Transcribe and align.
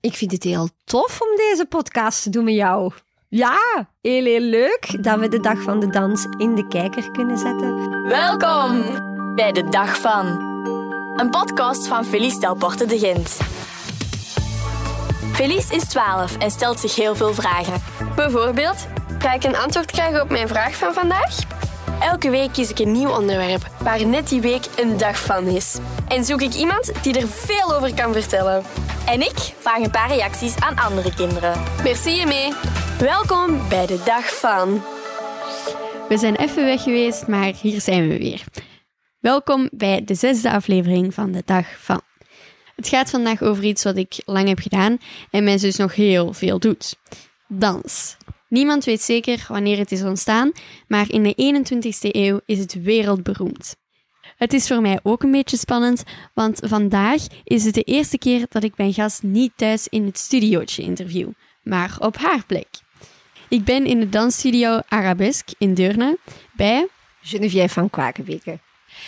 Ik 0.00 0.14
vind 0.14 0.32
het 0.32 0.42
heel 0.42 0.68
tof 0.84 1.20
om 1.20 1.36
deze 1.36 1.66
podcast 1.68 2.22
te 2.22 2.30
doen 2.30 2.44
met 2.44 2.54
jou. 2.54 2.92
Ja, 3.28 3.58
heel, 4.00 4.24
heel 4.24 4.40
leuk 4.40 5.04
dat 5.04 5.18
we 5.18 5.28
de 5.28 5.40
dag 5.40 5.62
van 5.62 5.80
de 5.80 5.86
dans 5.86 6.26
in 6.38 6.54
de 6.54 6.68
kijker 6.68 7.10
kunnen 7.10 7.38
zetten. 7.38 8.02
Welkom 8.02 8.82
bij 9.34 9.52
de 9.52 9.68
Dag 9.68 10.00
van. 10.00 10.26
Een 11.16 11.30
podcast 11.30 11.86
van 11.86 12.04
Felice 12.04 12.40
Delporte 12.40 12.86
de 12.86 12.98
Gent. 12.98 13.38
Felice 15.32 15.74
is 15.74 15.84
12 15.84 16.36
en 16.38 16.50
stelt 16.50 16.80
zich 16.80 16.94
heel 16.94 17.16
veel 17.16 17.34
vragen. 17.34 17.82
Bijvoorbeeld, 18.16 18.86
Ga 19.22 19.32
ik 19.32 19.44
een 19.44 19.56
antwoord 19.56 19.90
krijgen 19.90 20.22
op 20.22 20.30
mijn 20.30 20.48
vraag 20.48 20.76
van 20.76 20.92
vandaag? 20.92 21.36
Elke 22.02 22.30
week 22.30 22.52
kies 22.52 22.70
ik 22.70 22.78
een 22.78 22.92
nieuw 22.92 23.10
onderwerp 23.10 23.66
waar 23.80 24.06
net 24.06 24.28
die 24.28 24.40
week 24.40 24.64
een 24.76 24.96
dag 24.96 25.24
van 25.24 25.46
is. 25.46 25.78
En 26.08 26.24
zoek 26.24 26.40
ik 26.40 26.54
iemand 26.54 26.92
die 27.02 27.18
er 27.18 27.28
veel 27.28 27.74
over 27.74 27.94
kan 27.94 28.12
vertellen. 28.12 28.62
En 29.06 29.20
ik 29.20 29.38
vraag 29.58 29.78
een 29.78 29.90
paar 29.90 30.08
reacties 30.08 30.56
aan 30.56 30.76
andere 30.76 31.14
kinderen. 31.14 31.62
Merci 31.82 32.24
mee. 32.24 32.52
Welkom 32.98 33.68
bij 33.68 33.86
de 33.86 34.02
Dag 34.04 34.38
van. 34.38 34.82
We 36.08 36.18
zijn 36.18 36.36
even 36.36 36.64
weg 36.64 36.82
geweest, 36.82 37.26
maar 37.26 37.52
hier 37.60 37.80
zijn 37.80 38.08
we 38.08 38.18
weer. 38.18 38.44
Welkom 39.18 39.68
bij 39.72 40.04
de 40.04 40.14
zesde 40.14 40.52
aflevering 40.52 41.14
van 41.14 41.32
de 41.32 41.42
Dag 41.44 41.66
van. 41.78 42.00
Het 42.76 42.88
gaat 42.88 43.10
vandaag 43.10 43.42
over 43.42 43.64
iets 43.64 43.84
wat 43.84 43.96
ik 43.96 44.22
lang 44.24 44.48
heb 44.48 44.58
gedaan 44.58 44.98
en 45.30 45.44
mijn 45.44 45.58
zus 45.58 45.76
nog 45.76 45.94
heel 45.94 46.32
veel 46.32 46.58
doet. 46.58 46.96
Dans. 47.48 48.16
Niemand 48.52 48.84
weet 48.84 49.02
zeker 49.02 49.44
wanneer 49.48 49.78
het 49.78 49.92
is 49.92 50.02
ontstaan, 50.02 50.52
maar 50.86 51.10
in 51.10 51.22
de 51.22 51.62
21ste 51.64 52.08
eeuw 52.10 52.40
is 52.46 52.58
het 52.58 52.82
wereldberoemd. 52.82 53.76
Het 54.36 54.52
is 54.52 54.66
voor 54.66 54.80
mij 54.80 55.00
ook 55.02 55.22
een 55.22 55.30
beetje 55.30 55.56
spannend, 55.56 56.02
want 56.34 56.60
vandaag 56.64 57.22
is 57.44 57.64
het 57.64 57.74
de 57.74 57.82
eerste 57.82 58.18
keer 58.18 58.46
dat 58.48 58.62
ik 58.62 58.76
mijn 58.76 58.92
gast 58.92 59.22
niet 59.22 59.52
thuis 59.56 59.88
in 59.88 60.04
het 60.04 60.18
studiootje 60.18 60.82
interview, 60.82 61.28
maar 61.62 61.96
op 61.98 62.16
haar 62.16 62.46
plek. 62.46 62.68
Ik 63.48 63.64
ben 63.64 63.86
in 63.86 64.00
de 64.00 64.08
dansstudio 64.08 64.80
Arabesque 64.88 65.54
in 65.58 65.74
Deurne 65.74 66.18
bij. 66.52 66.88
Geneviève 67.22 67.74
van 67.74 67.90
Kwakenbeke. 67.90 68.58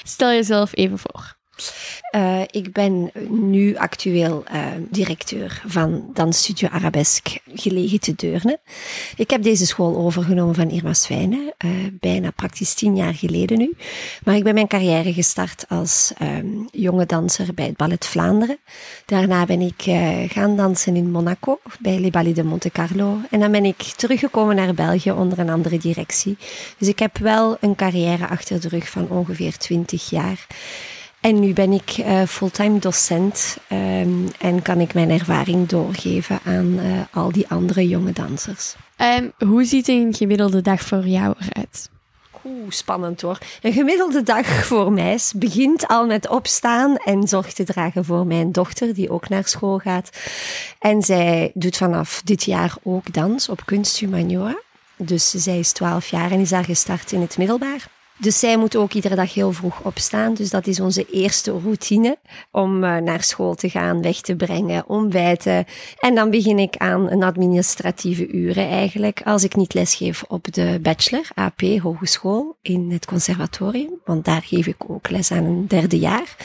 Stel 0.02 0.28
jezelf 0.30 0.76
even 0.76 0.98
voor. 0.98 1.36
Uh, 2.14 2.40
ik 2.50 2.72
ben 2.72 3.10
nu 3.28 3.76
actueel 3.76 4.44
uh, 4.52 4.66
directeur 4.90 5.62
van 5.66 6.10
Dansstudio 6.12 6.68
Arabesque, 6.68 7.40
gelegen 7.54 8.00
te 8.00 8.14
Deurne. 8.16 8.58
Ik 9.16 9.30
heb 9.30 9.42
deze 9.42 9.66
school 9.66 9.96
overgenomen 9.96 10.54
van 10.54 10.70
Irma 10.70 10.92
Swijnen, 10.92 11.54
uh, 11.64 11.70
bijna 12.00 12.30
praktisch 12.30 12.74
tien 12.74 12.96
jaar 12.96 13.14
geleden 13.14 13.58
nu. 13.58 13.76
Maar 14.24 14.36
ik 14.36 14.44
ben 14.44 14.54
mijn 14.54 14.68
carrière 14.68 15.12
gestart 15.12 15.64
als 15.68 16.12
um, 16.22 16.68
jonge 16.72 17.06
danser 17.06 17.54
bij 17.54 17.66
het 17.66 17.76
Ballet 17.76 18.06
Vlaanderen. 18.06 18.58
Daarna 19.06 19.46
ben 19.46 19.60
ik 19.60 19.82
gaan 20.32 20.56
dansen 20.56 20.96
in 20.96 21.10
Monaco, 21.10 21.60
bij 21.80 21.98
Les 21.98 22.10
Ballets 22.10 22.36
de 22.36 22.44
Monte 22.44 22.70
Carlo. 22.70 23.18
En 23.30 23.40
dan 23.40 23.52
ben 23.52 23.64
ik 23.64 23.82
teruggekomen 23.82 24.56
naar 24.56 24.74
België 24.74 25.10
onder 25.10 25.38
een 25.38 25.50
andere 25.50 25.78
directie. 25.78 26.36
Dus 26.78 26.88
ik 26.88 26.98
heb 26.98 27.18
wel 27.18 27.56
een 27.60 27.74
carrière 27.74 28.28
achter 28.28 28.60
de 28.60 28.68
rug 28.68 28.90
van 28.90 29.08
ongeveer 29.08 29.56
twintig 29.56 30.10
jaar. 30.10 30.46
En 31.24 31.40
nu 31.40 31.52
ben 31.52 31.72
ik 31.72 31.96
uh, 31.98 32.22
fulltime 32.22 32.78
docent 32.78 33.56
um, 33.72 34.28
en 34.38 34.62
kan 34.62 34.80
ik 34.80 34.94
mijn 34.94 35.10
ervaring 35.10 35.68
doorgeven 35.68 36.38
aan 36.44 36.66
uh, 36.66 37.00
al 37.10 37.32
die 37.32 37.48
andere 37.48 37.88
jonge 37.88 38.12
dansers. 38.12 38.74
Um, 39.18 39.32
hoe 39.48 39.64
ziet 39.64 39.88
een 39.88 40.14
gemiddelde 40.14 40.62
dag 40.62 40.80
voor 40.80 41.06
jou 41.06 41.34
eruit? 41.38 41.90
Oeh, 42.44 42.70
spannend 42.70 43.20
hoor. 43.20 43.38
Een 43.62 43.72
gemiddelde 43.72 44.22
dag 44.22 44.46
voor 44.46 44.92
mij 44.92 45.18
begint 45.36 45.86
al 45.86 46.06
met 46.06 46.28
opstaan 46.28 46.96
en 46.96 47.28
zorg 47.28 47.52
te 47.52 47.64
dragen 47.64 48.04
voor 48.04 48.26
mijn 48.26 48.52
dochter, 48.52 48.94
die 48.94 49.10
ook 49.10 49.28
naar 49.28 49.48
school 49.48 49.78
gaat. 49.78 50.10
En 50.78 51.02
zij 51.02 51.50
doet 51.54 51.76
vanaf 51.76 52.22
dit 52.24 52.44
jaar 52.44 52.74
ook 52.82 53.12
dans 53.12 53.48
op 53.48 53.66
kunsthumaniora. 53.66 54.58
Dus 54.96 55.30
zij 55.30 55.58
is 55.58 55.72
12 55.72 56.06
jaar 56.06 56.30
en 56.30 56.40
is 56.40 56.48
daar 56.48 56.64
gestart 56.64 57.12
in 57.12 57.20
het 57.20 57.38
middelbaar. 57.38 57.92
Dus 58.18 58.38
zij 58.38 58.56
moet 58.56 58.76
ook 58.76 58.92
iedere 58.92 59.14
dag 59.14 59.34
heel 59.34 59.52
vroeg 59.52 59.80
opstaan. 59.80 60.34
Dus 60.34 60.50
dat 60.50 60.66
is 60.66 60.80
onze 60.80 61.06
eerste 61.10 61.50
routine 61.50 62.18
om 62.50 62.84
uh, 62.84 62.96
naar 62.96 63.22
school 63.22 63.54
te 63.54 63.70
gaan, 63.70 64.02
weg 64.02 64.20
te 64.20 64.36
brengen, 64.36 64.88
ontbijten. 64.88 65.64
En 65.98 66.14
dan 66.14 66.30
begin 66.30 66.58
ik 66.58 66.76
aan 66.76 67.10
een 67.10 67.22
administratieve 67.22 68.28
uren 68.28 68.68
eigenlijk, 68.68 69.22
als 69.24 69.44
ik 69.44 69.56
niet 69.56 69.74
lesgeef 69.74 70.24
op 70.28 70.52
de 70.52 70.78
bachelor, 70.82 71.28
AP, 71.34 71.60
hogeschool, 71.82 72.56
in 72.62 72.90
het 72.90 73.06
conservatorium. 73.06 74.00
Want 74.04 74.24
daar 74.24 74.42
geef 74.42 74.66
ik 74.66 74.90
ook 74.90 75.10
les 75.10 75.30
aan 75.30 75.44
een 75.44 75.68
derde 75.68 75.98
jaar. 75.98 76.36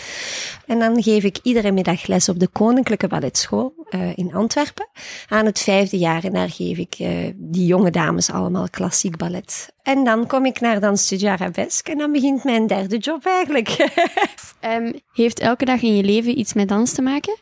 En 0.66 0.80
dan 0.80 1.03
geef 1.03 1.24
ik 1.24 1.38
iedere 1.44 1.72
middag 1.72 2.07
les 2.07 2.30
op 2.30 2.40
de 2.40 2.47
Koninklijke 2.47 3.07
Balletschool 3.07 3.74
uh, 3.89 4.17
in 4.17 4.33
Antwerpen. 4.33 4.88
Aan 5.27 5.45
het 5.45 5.59
vijfde 5.59 5.97
jaar 5.97 6.23
en 6.23 6.33
daar 6.33 6.50
geef 6.50 6.77
ik 6.77 7.00
uh, 7.00 7.09
die 7.35 7.66
jonge 7.66 7.91
dames 7.91 8.31
allemaal 8.31 8.69
klassiek 8.69 9.17
ballet. 9.17 9.73
En 9.83 10.03
dan 10.03 10.27
kom 10.27 10.45
ik 10.45 10.59
naar 10.59 10.79
dan 10.79 10.97
Studio 10.97 11.29
Arabesque 11.29 11.91
en 11.91 11.97
dan 11.97 12.11
begint 12.11 12.44
mijn 12.44 12.67
derde 12.67 12.97
job 12.97 13.25
eigenlijk. 13.25 13.89
um, 14.66 14.94
heeft 15.13 15.39
elke 15.39 15.66
dag 15.66 15.81
in 15.81 15.95
je 15.95 16.03
leven 16.03 16.39
iets 16.39 16.53
met 16.53 16.67
dans 16.67 16.94
te 16.94 17.01
maken? 17.01 17.35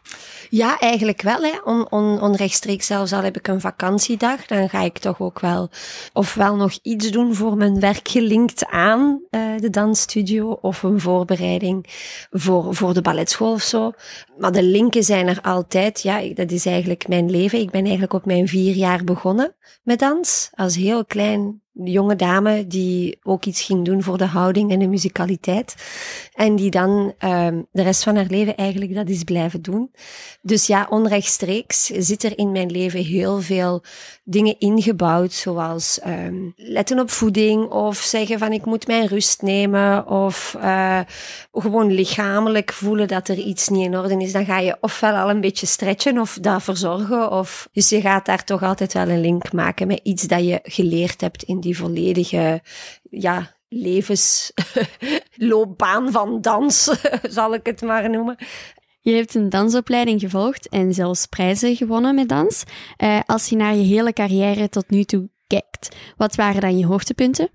Ja, 0.49 0.79
eigenlijk 0.79 1.21
wel. 1.21 1.41
Hè. 1.41 1.61
On, 1.63 1.91
on, 1.91 2.21
onrechtstreeks 2.21 2.85
zelfs 2.85 3.13
al 3.13 3.21
heb 3.21 3.37
ik 3.37 3.47
een 3.47 3.61
vakantiedag, 3.61 4.45
dan 4.45 4.69
ga 4.69 4.81
ik 4.81 4.97
toch 4.97 5.19
ook 5.19 5.39
wel 5.39 5.69
ofwel 6.13 6.55
nog 6.55 6.79
iets 6.81 7.11
doen 7.11 7.35
voor 7.35 7.57
mijn 7.57 7.79
werk 7.79 8.07
gelinkt 8.07 8.65
aan 8.65 9.21
uh, 9.31 9.57
de 9.57 9.69
dansstudio 9.69 10.49
of 10.49 10.83
een 10.83 10.99
voorbereiding 10.99 11.85
voor, 12.31 12.75
voor 12.75 12.93
de 12.93 13.01
balletschool 13.01 13.51
of 13.51 13.61
zo. 13.61 13.91
Maar 14.37 14.51
de 14.51 14.63
linken 14.63 15.03
zijn 15.03 15.27
er 15.27 15.41
altijd. 15.41 16.01
Ja, 16.01 16.33
dat 16.33 16.51
is 16.51 16.65
eigenlijk 16.65 17.07
mijn 17.07 17.29
leven. 17.29 17.59
Ik 17.59 17.71
ben 17.71 17.81
eigenlijk 17.81 18.13
op 18.13 18.25
mijn 18.25 18.47
vier 18.47 18.75
jaar 18.75 19.03
begonnen 19.03 19.55
met 19.83 19.99
dans. 19.99 20.49
Als 20.53 20.75
heel 20.75 21.05
klein 21.05 21.61
jonge 21.83 22.15
dame 22.15 22.67
die 22.67 23.19
ook 23.23 23.45
iets 23.45 23.61
ging 23.61 23.85
doen 23.85 24.03
voor 24.03 24.17
de 24.17 24.25
houding 24.25 24.71
en 24.71 24.79
de 24.79 24.87
musicaliteit. 24.87 25.75
En 26.33 26.55
die 26.55 26.71
dan 26.71 27.13
um, 27.19 27.67
de 27.71 27.81
rest 27.81 28.03
van 28.03 28.15
haar 28.15 28.25
leven 28.27 28.55
eigenlijk 28.55 28.95
dat 28.95 29.09
is 29.09 29.23
blijven 29.23 29.61
doen. 29.61 29.91
Dus 30.41 30.67
ja, 30.67 30.87
onrechtstreeks 30.89 31.85
zit 31.85 32.23
er 32.23 32.37
in 32.37 32.51
mijn 32.51 32.71
leven 32.71 33.03
heel 33.03 33.41
veel 33.41 33.83
dingen 34.23 34.59
ingebouwd, 34.59 35.33
zoals 35.33 35.99
um, 36.07 36.53
letten 36.55 36.99
op 36.99 37.09
voeding 37.09 37.69
of 37.69 37.97
zeggen 37.97 38.39
van 38.39 38.51
ik 38.51 38.65
moet 38.65 38.87
mijn 38.87 39.07
rust 39.07 39.41
nemen 39.41 40.07
of 40.07 40.55
uh, 40.57 40.99
gewoon 41.51 41.91
lichamelijk 41.91 42.73
voelen 42.73 43.07
dat 43.07 43.27
er 43.27 43.37
iets 43.37 43.67
niet 43.67 43.85
in 43.85 43.97
orde 43.97 44.17
is. 44.17 44.31
Dan 44.31 44.45
ga 44.45 44.59
je 44.59 44.77
ofwel 44.81 45.15
al 45.15 45.29
een 45.29 45.41
beetje 45.41 45.65
stretchen 45.65 46.19
of 46.19 46.37
daarvoor 46.41 46.77
zorgen. 46.77 47.31
Of, 47.31 47.69
dus 47.71 47.89
je 47.89 48.01
gaat 48.01 48.25
daar 48.25 48.43
toch 48.43 48.63
altijd 48.63 48.93
wel 48.93 49.09
een 49.09 49.21
link 49.21 49.51
maken 49.51 49.87
met 49.87 49.99
iets 50.03 50.23
dat 50.23 50.45
je 50.45 50.59
geleerd 50.63 51.21
hebt 51.21 51.43
in 51.43 51.59
die 51.59 51.66
volledige, 51.75 52.61
ja, 53.09 53.55
levensloopbaan 53.69 56.11
van 56.11 56.41
dans, 56.41 56.91
zal 57.37 57.53
ik 57.53 57.65
het 57.65 57.81
maar 57.81 58.09
noemen. 58.09 58.35
Je 59.01 59.13
hebt 59.13 59.35
een 59.35 59.49
dansopleiding 59.49 60.19
gevolgd 60.19 60.69
en 60.69 60.93
zelfs 60.93 61.25
prijzen 61.25 61.75
gewonnen 61.75 62.15
met 62.15 62.29
dans. 62.29 62.63
Uh, 63.03 63.19
als 63.25 63.49
je 63.49 63.55
naar 63.55 63.75
je 63.75 63.83
hele 63.83 64.13
carrière 64.13 64.69
tot 64.69 64.89
nu 64.89 65.03
toe 65.03 65.29
kijkt, 65.47 65.95
wat 66.17 66.35
waren 66.35 66.61
dan 66.61 66.77
je 66.77 66.85
hoogtepunten? 66.85 67.49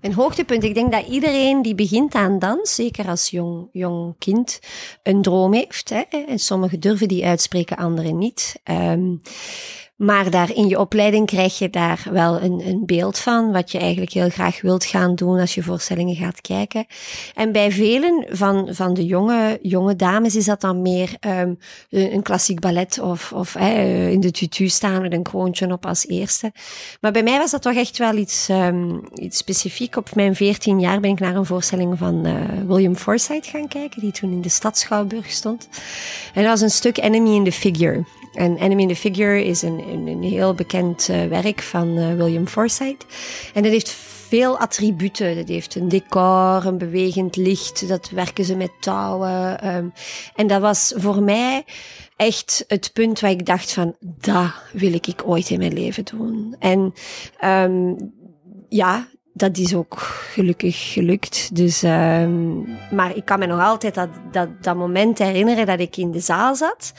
Een 0.00 0.14
hoogtepunt, 0.14 0.64
ik 0.64 0.74
denk 0.74 0.92
dat 0.92 1.06
iedereen 1.06 1.62
die 1.62 1.74
begint 1.74 2.14
aan 2.14 2.38
dans, 2.38 2.74
zeker 2.74 3.08
als 3.08 3.30
jong, 3.30 3.68
jong 3.72 4.14
kind, 4.18 4.60
een 5.02 5.22
droom 5.22 5.52
heeft. 5.52 5.88
Hè? 5.88 6.02
En 6.26 6.38
sommigen 6.38 6.80
durven 6.80 7.08
die 7.08 7.26
uitspreken, 7.26 7.76
anderen 7.76 8.18
niet. 8.18 8.60
Um, 8.70 9.20
maar 10.00 10.30
daar 10.30 10.54
in 10.54 10.68
je 10.68 10.78
opleiding 10.78 11.26
krijg 11.26 11.58
je 11.58 11.70
daar 11.70 12.06
wel 12.10 12.40
een, 12.40 12.62
een 12.66 12.86
beeld 12.86 13.18
van, 13.18 13.52
wat 13.52 13.70
je 13.72 13.78
eigenlijk 13.78 14.12
heel 14.12 14.28
graag 14.28 14.60
wilt 14.60 14.84
gaan 14.84 15.14
doen 15.14 15.38
als 15.38 15.54
je 15.54 15.62
voorstellingen 15.62 16.16
gaat 16.16 16.40
kijken. 16.40 16.86
En 17.34 17.52
bij 17.52 17.72
velen 17.72 18.26
van, 18.28 18.68
van 18.70 18.94
de 18.94 19.04
jonge, 19.04 19.58
jonge 19.62 19.96
dames 19.96 20.36
is 20.36 20.44
dat 20.44 20.60
dan 20.60 20.82
meer 20.82 21.16
um, 21.20 21.58
een 21.90 22.22
klassiek 22.22 22.60
ballet 22.60 23.00
of, 23.00 23.32
of 23.32 23.56
uh, 23.56 24.10
in 24.10 24.20
de 24.20 24.30
tutu 24.30 24.68
staan 24.68 25.02
met 25.02 25.12
een 25.12 25.22
kroontje 25.22 25.72
op 25.72 25.86
als 25.86 26.06
eerste. 26.06 26.52
Maar 27.00 27.12
bij 27.12 27.22
mij 27.22 27.38
was 27.38 27.50
dat 27.50 27.62
toch 27.62 27.74
echt 27.74 27.98
wel 27.98 28.16
iets, 28.16 28.48
um, 28.48 29.00
iets 29.14 29.38
specifiek. 29.38 29.96
Op 29.96 30.14
mijn 30.14 30.36
veertien 30.36 30.80
jaar 30.80 31.00
ben 31.00 31.10
ik 31.10 31.20
naar 31.20 31.36
een 31.36 31.46
voorstelling 31.46 31.98
van 31.98 32.26
uh, 32.26 32.34
William 32.66 32.96
Forsythe 32.96 33.50
gaan 33.50 33.68
kijken, 33.68 34.00
die 34.00 34.12
toen 34.12 34.32
in 34.32 34.42
de 34.42 34.48
stad 34.48 34.78
Schouwburg 34.78 35.30
stond. 35.30 35.68
En 36.34 36.42
dat 36.42 36.50
was 36.50 36.60
een 36.60 36.70
stuk 36.70 36.98
Enemy 36.98 37.34
in 37.34 37.44
the 37.44 37.52
Figure. 37.52 38.04
En 38.32 38.56
Enemy 38.56 38.82
in 38.82 38.88
the 38.88 38.96
Figure 38.96 39.44
is 39.44 39.62
een, 39.62 39.78
een, 40.06 40.22
heel 40.22 40.54
bekend 40.54 41.08
uh, 41.08 41.26
werk 41.26 41.62
van 41.62 41.98
uh, 41.98 42.14
William 42.14 42.46
Forsythe. 42.46 43.06
En 43.54 43.62
dat 43.62 43.72
heeft 43.72 43.90
veel 44.30 44.58
attributen. 44.58 45.36
Dat 45.36 45.48
heeft 45.48 45.74
een 45.74 45.88
decor, 45.88 46.66
een 46.66 46.78
bewegend 46.78 47.36
licht. 47.36 47.88
Dat 47.88 48.10
werken 48.10 48.44
ze 48.44 48.56
met 48.56 48.70
touwen. 48.80 49.68
Um, 49.76 49.92
en 50.34 50.46
dat 50.46 50.60
was 50.60 50.92
voor 50.96 51.22
mij 51.22 51.64
echt 52.16 52.64
het 52.68 52.90
punt 52.92 53.20
waar 53.20 53.30
ik 53.30 53.46
dacht 53.46 53.72
van, 53.72 53.96
dat 54.00 54.52
wil 54.72 54.92
ik 54.92 55.22
ooit 55.24 55.50
in 55.50 55.58
mijn 55.58 55.72
leven 55.72 56.04
doen. 56.04 56.56
En 56.58 56.94
um, 57.44 58.12
ja, 58.68 59.08
dat 59.32 59.56
is 59.56 59.74
ook 59.74 59.98
gelukkig 60.32 60.92
gelukt. 60.92 61.56
Dus, 61.56 61.82
ehm, 61.82 62.58
maar 62.94 63.16
ik 63.16 63.24
kan 63.24 63.38
me 63.38 63.46
nog 63.46 63.60
altijd 63.60 63.94
dat, 63.94 64.08
dat, 64.32 64.48
dat 64.62 64.76
moment 64.76 65.18
herinneren 65.18 65.66
dat 65.66 65.80
ik 65.80 65.96
in 65.96 66.10
de 66.10 66.20
zaal 66.20 66.56
zat. 66.56 66.92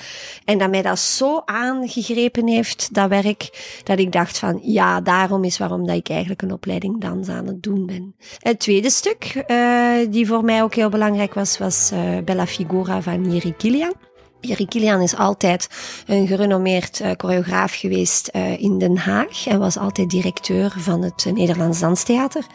En 0.46 0.58
dat 0.58 0.70
mij 0.70 0.82
dat 0.82 1.00
zo 1.00 1.42
aangegrepen 1.46 2.48
heeft, 2.48 2.94
dat 2.94 3.10
werk, 3.10 3.80
dat 3.84 4.00
ik 4.00 4.12
dacht 4.12 4.40
van 4.40 4.60
ja, 4.64 5.02
daarom 5.02 5.44
is 5.44 5.58
waarom 5.58 5.88
dat 5.88 5.96
ik 5.96 6.10
eigenlijk 6.10 6.42
een 6.42 6.54
opleiding 6.54 7.02
dans 7.02 7.28
aan 7.28 7.48
het 7.48 7.64
doen 7.64 7.86
ben. 7.86 8.16
Het 8.40 8.60
tweede 8.60 8.90
stuk, 8.90 9.44
uh, 9.48 9.94
die 10.10 10.28
voor 10.28 10.44
mij 10.44 10.64
ook 10.64 10.76
heel 10.76 10.90
belangrijk 10.90 11.34
was, 11.34 11.58
was 11.58 11.92
uh, 11.94 12.00
Bella 12.26 12.48
Figura 12.48 13.02
van 13.02 13.32
Jiri 13.32 13.56
Kilian. 13.56 13.94
Jiri 14.42 14.66
Kilian 14.66 15.02
is 15.02 15.16
altijd 15.16 15.70
een 16.06 16.28
gerenommeerd 16.28 17.00
uh, 17.00 17.10
choreograaf 17.18 17.74
geweest 17.74 18.30
uh, 18.36 18.62
in 18.62 18.78
Den 18.78 18.98
Haag 18.98 19.48
en 19.48 19.60
was 19.60 19.78
altijd 19.78 20.10
directeur 20.10 20.74
van 20.78 21.02
het 21.02 21.32
Nederlands 21.34 21.80
Danstheater. 21.80 22.46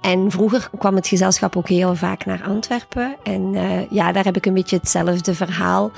En 0.00 0.30
vroeger 0.30 0.70
kwam 0.78 0.94
het 0.94 1.08
gezelschap 1.08 1.56
ook 1.56 1.68
heel 1.68 1.94
vaak 1.94 2.24
naar 2.26 2.42
Antwerpen. 2.42 3.16
En 3.22 3.52
ja, 3.90 4.12
daar 4.12 4.24
heb 4.24 4.36
ik 4.36 4.46
een 4.46 4.54
beetje 4.54 4.76
hetzelfde 4.76 5.34
verhaal. 5.34 5.90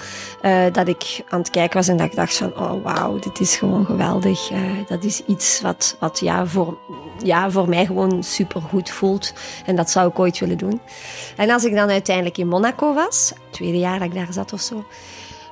dat 0.72 0.88
ik 0.88 1.23
aan 1.28 1.38
het 1.38 1.50
kijken 1.50 1.76
was 1.76 1.88
en 1.88 1.96
dat 1.96 2.06
ik 2.06 2.14
dacht 2.14 2.37
van, 2.37 2.56
oh 2.56 2.84
wauw, 2.84 3.19
dit 3.19 3.40
is 3.40 3.56
gewoon 3.56 3.87
geweldig. 3.87 4.50
dat 4.88 5.05
is 5.05 5.23
iets 5.26 5.61
wat, 5.61 5.96
wat 5.99 6.20
ja, 6.20 6.46
voor, 6.46 6.78
ja, 7.22 7.50
voor 7.50 7.69
mij 7.69 7.87
gewoon 7.87 8.22
super 8.22 8.61
goed 8.61 8.90
voelt. 8.90 9.32
En 9.67 9.76
dat 9.76 9.90
zou 9.90 10.08
ik 10.08 10.19
ooit 10.19 10.38
willen 10.38 10.58
doen. 10.58 10.81
En 11.37 11.50
als 11.50 11.64
ik 11.64 11.75
dan 11.75 11.90
uiteindelijk 11.90 12.38
in 12.38 12.49
Monaco 12.49 12.94
was, 12.94 13.32
het 13.34 13.52
tweede 13.52 13.78
jaar 13.78 13.99
dat 13.99 14.08
ik 14.08 14.14
daar 14.14 14.32
zat 14.32 14.52
of 14.52 14.61
zo, 14.61 14.84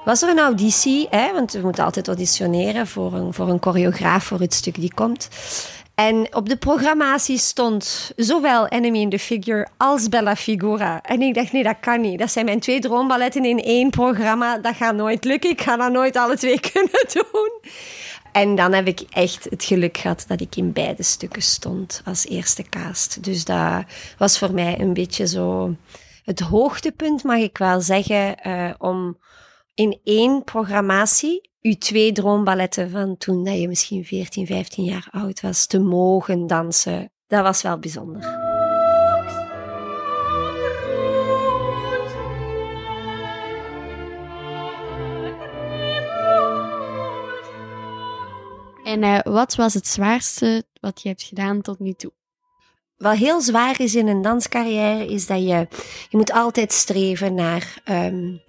was 0.04 0.22
er 0.22 0.28
een 0.28 0.38
auditie, 0.38 1.06
hè, 1.10 1.32
want 1.32 1.52
we 1.52 1.60
moeten 1.60 1.84
altijd 1.84 2.06
auditioneren 2.06 2.86
voor 2.86 3.12
een, 3.12 3.34
voor 3.34 3.48
een 3.48 3.62
choreograaf 3.62 4.24
voor 4.24 4.40
het 4.40 4.54
stuk 4.54 4.74
die 4.74 4.94
komt. 4.94 5.28
En 5.98 6.34
op 6.34 6.48
de 6.48 6.56
programmatie 6.56 7.38
stond 7.38 8.12
zowel 8.16 8.66
Enemy 8.66 8.98
in 8.98 9.10
the 9.10 9.18
Figure 9.18 9.66
als 9.76 10.08
Bella 10.08 10.36
Figura. 10.36 11.02
En 11.02 11.22
ik 11.22 11.34
dacht, 11.34 11.52
nee, 11.52 11.62
dat 11.62 11.76
kan 11.80 12.00
niet. 12.00 12.18
Dat 12.18 12.30
zijn 12.30 12.44
mijn 12.44 12.60
twee 12.60 12.80
droomballetten 12.80 13.44
in 13.44 13.62
één 13.62 13.90
programma. 13.90 14.58
Dat 14.58 14.76
gaat 14.76 14.94
nooit 14.94 15.24
lukken. 15.24 15.50
Ik 15.50 15.60
ga 15.60 15.76
dat 15.76 15.92
nooit 15.92 16.16
alle 16.16 16.36
twee 16.36 16.60
kunnen 16.72 17.06
doen. 17.12 17.50
En 18.32 18.54
dan 18.54 18.72
heb 18.72 18.86
ik 18.86 19.00
echt 19.00 19.44
het 19.50 19.64
geluk 19.64 19.96
gehad 19.96 20.24
dat 20.28 20.40
ik 20.40 20.56
in 20.56 20.72
beide 20.72 21.02
stukken 21.02 21.42
stond 21.42 22.02
als 22.04 22.26
eerste 22.26 22.62
cast. 22.62 23.24
Dus 23.24 23.44
dat 23.44 23.84
was 24.18 24.38
voor 24.38 24.54
mij 24.54 24.80
een 24.80 24.92
beetje 24.92 25.26
zo 25.26 25.74
het 26.24 26.40
hoogtepunt, 26.40 27.24
mag 27.24 27.38
ik 27.38 27.58
wel 27.58 27.80
zeggen, 27.80 28.46
uh, 28.46 28.70
om 28.78 29.18
in 29.74 30.00
één 30.04 30.44
programmatie 30.44 31.50
uw 31.62 31.74
twee 31.74 32.12
droomballetten 32.12 32.90
van 32.90 33.16
toen 33.16 33.44
dat 33.44 33.60
je 33.60 33.68
misschien 33.68 34.04
14, 34.04 34.46
15 34.46 34.84
jaar 34.84 35.08
oud 35.10 35.40
was 35.40 35.66
te 35.66 35.78
mogen 35.78 36.46
dansen. 36.46 37.12
Dat 37.26 37.42
was 37.42 37.62
wel 37.62 37.78
bijzonder. 37.78 38.47
En 48.88 49.02
uh, 49.02 49.18
wat 49.22 49.54
was 49.54 49.74
het 49.74 49.86
zwaarste 49.86 50.64
wat 50.80 51.02
je 51.02 51.08
hebt 51.08 51.22
gedaan 51.22 51.60
tot 51.60 51.78
nu 51.78 51.92
toe? 51.92 52.12
Wat 52.96 53.16
heel 53.16 53.40
zwaar 53.40 53.80
is 53.80 53.94
in 53.94 54.08
een 54.08 54.22
danscarrière, 54.22 55.06
is 55.06 55.26
dat 55.26 55.38
je, 55.38 55.68
je 56.08 56.16
moet 56.16 56.32
altijd 56.32 56.72
streven 56.72 57.34
naar 57.34 57.82
um, 57.90 58.40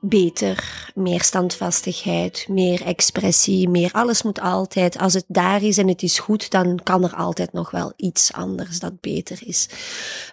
beter, 0.00 0.90
meer 0.94 1.22
standvastigheid, 1.22 2.46
meer 2.48 2.82
expressie, 2.82 3.68
meer. 3.68 3.92
Alles 3.92 4.22
moet 4.22 4.40
altijd, 4.40 4.98
als 4.98 5.14
het 5.14 5.24
daar 5.28 5.62
is 5.62 5.78
en 5.78 5.88
het 5.88 6.02
is 6.02 6.18
goed, 6.18 6.50
dan 6.50 6.80
kan 6.82 7.04
er 7.04 7.14
altijd 7.14 7.52
nog 7.52 7.70
wel 7.70 7.92
iets 7.96 8.32
anders 8.32 8.80
dat 8.80 9.00
beter 9.00 9.38
is. 9.44 9.68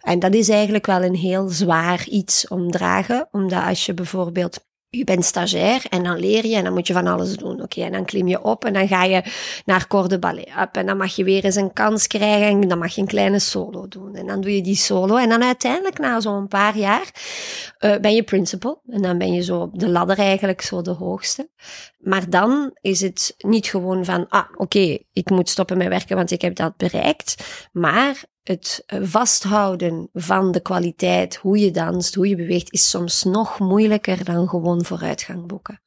En 0.02 0.20
dat 0.20 0.34
is 0.34 0.50
eigenlijk 0.50 0.86
wel 0.86 1.04
een 1.04 1.16
heel 1.16 1.50
zwaar 1.50 2.08
iets 2.08 2.48
om 2.48 2.72
dragen, 2.72 3.28
omdat 3.32 3.64
als 3.64 3.86
je 3.86 3.94
bijvoorbeeld 3.94 4.66
je 4.90 5.04
bent 5.04 5.26
stagiair 5.26 5.86
en 5.90 6.04
dan 6.04 6.20
leer 6.20 6.46
je 6.46 6.56
en 6.56 6.64
dan 6.64 6.74
moet 6.74 6.88
je 6.88 6.94
van 6.94 7.08
alles 7.08 7.36
doen. 7.36 7.62
Oké, 7.62 7.82
en 7.82 7.92
dan 7.92 8.06
klim 8.06 8.28
je 8.28 8.44
op 8.44 8.66
en 8.66 8.74
dan 8.74 8.88
ga 8.88 9.04
je 9.04 9.24
naar 9.66 9.88
Corps 9.88 10.20
Ballet 10.20 10.50
en 10.72 10.86
dan 10.86 10.98
mag 10.98 11.16
je 11.16 11.24
weer 11.24 11.46
eens 11.46 11.56
een 11.56 11.74
kans 11.74 12.08
krijgen 12.08 12.62
en 12.62 12.68
dan 12.68 12.78
mag 12.78 12.96
je 12.96 13.02
een 13.02 13.08
kleine 13.08 13.40
solo 13.40 13.88
doen. 13.88 14.16
En 14.16 14.28
dan 14.28 14.42
doe 14.42 14.56
je 14.56 14.62
die 14.62 14.76
solo 14.76 15.16
en 15.16 15.30
dan 15.30 15.44
uiteindelijk 15.44 16.00
na 16.00 16.20
zo'n 16.20 16.48
paar 16.48 16.78
jaar 16.78 17.12
uh, 17.80 17.98
ben 17.98 18.16
je 18.16 18.24
principal 18.24 18.82
en 18.90 19.02
dan 19.02 19.18
ben 19.18 19.34
je 19.34 19.44
zo 19.44 19.60
op 19.60 19.80
de 19.80 19.90
ladder 19.90 20.18
eigenlijk 20.18 20.62
zo 20.62 20.82
de 20.82 20.92
hoogste. 20.92 21.50
Maar 22.08 22.30
dan 22.30 22.78
is 22.82 23.02
het 23.02 23.36
niet 23.38 23.68
gewoon 23.68 24.06
van, 24.06 24.26
ah, 24.30 24.50
oké, 24.56 24.98
ik 25.14 25.30
moet 25.30 25.50
stoppen 25.50 25.78
met 25.78 25.88
werken 25.88 26.16
want 26.16 26.32
ik 26.32 26.42
heb 26.42 26.56
dat 26.56 26.78
bereikt. 26.78 27.44
Maar 27.72 28.24
het 28.44 28.84
vasthouden 28.88 30.10
van 30.14 30.52
de 30.52 30.60
kwaliteit, 30.60 31.36
hoe 31.36 31.58
je 31.60 31.72
danst, 31.72 32.16
hoe 32.16 32.28
je 32.28 32.36
beweegt, 32.36 32.74
is 32.74 32.90
soms 32.90 33.24
nog 33.24 33.60
moeilijker 33.60 34.24
dan 34.24 34.50
gewoon 34.50 34.86
vooruitgang 34.86 35.48
boeken. 35.48 35.82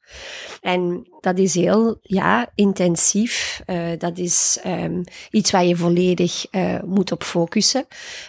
En 0.61 1.07
dat 1.19 1.37
is 1.37 1.55
heel, 1.55 1.97
ja, 2.01 2.51
intensief. 2.55 3.61
Uh, 3.67 3.87
dat 3.97 4.17
is 4.17 4.59
um, 4.65 5.03
iets 5.29 5.51
waar 5.51 5.65
je 5.65 5.75
volledig 5.75 6.45
uh, 6.51 6.81
moet 6.85 7.11
op 7.11 7.23
focussen. 7.23 7.85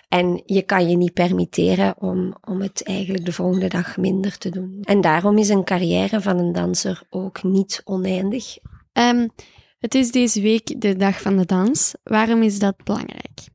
En 0.09 0.43
je 0.47 0.63
kan 0.63 0.89
je 0.89 0.97
niet 0.97 1.13
permitteren 1.13 1.95
om, 1.99 2.35
om 2.45 2.61
het 2.61 2.85
eigenlijk 2.85 3.25
de 3.25 3.33
volgende 3.33 3.69
dag 3.69 3.97
minder 3.97 4.39
te 4.39 4.51
doen. 4.51 4.79
En 4.83 5.01
daarom 5.01 5.39
is 5.39 5.49
een 5.49 5.65
carrière 5.65 6.21
van 6.21 6.39
een 6.39 6.53
danser 6.53 7.03
ook 7.11 7.43
niet 7.43 7.83
oneindig. 7.85 8.57
Um, 8.93 9.31
het 9.79 9.95
is 9.95 10.11
deze 10.11 10.41
week 10.41 10.81
de 10.81 10.97
dag 10.97 11.21
van 11.21 11.37
de 11.37 11.47
dans. 11.47 11.95
Waarom 12.03 12.43
is 12.43 12.59
dat 12.59 12.85
belangrijk? 12.85 13.52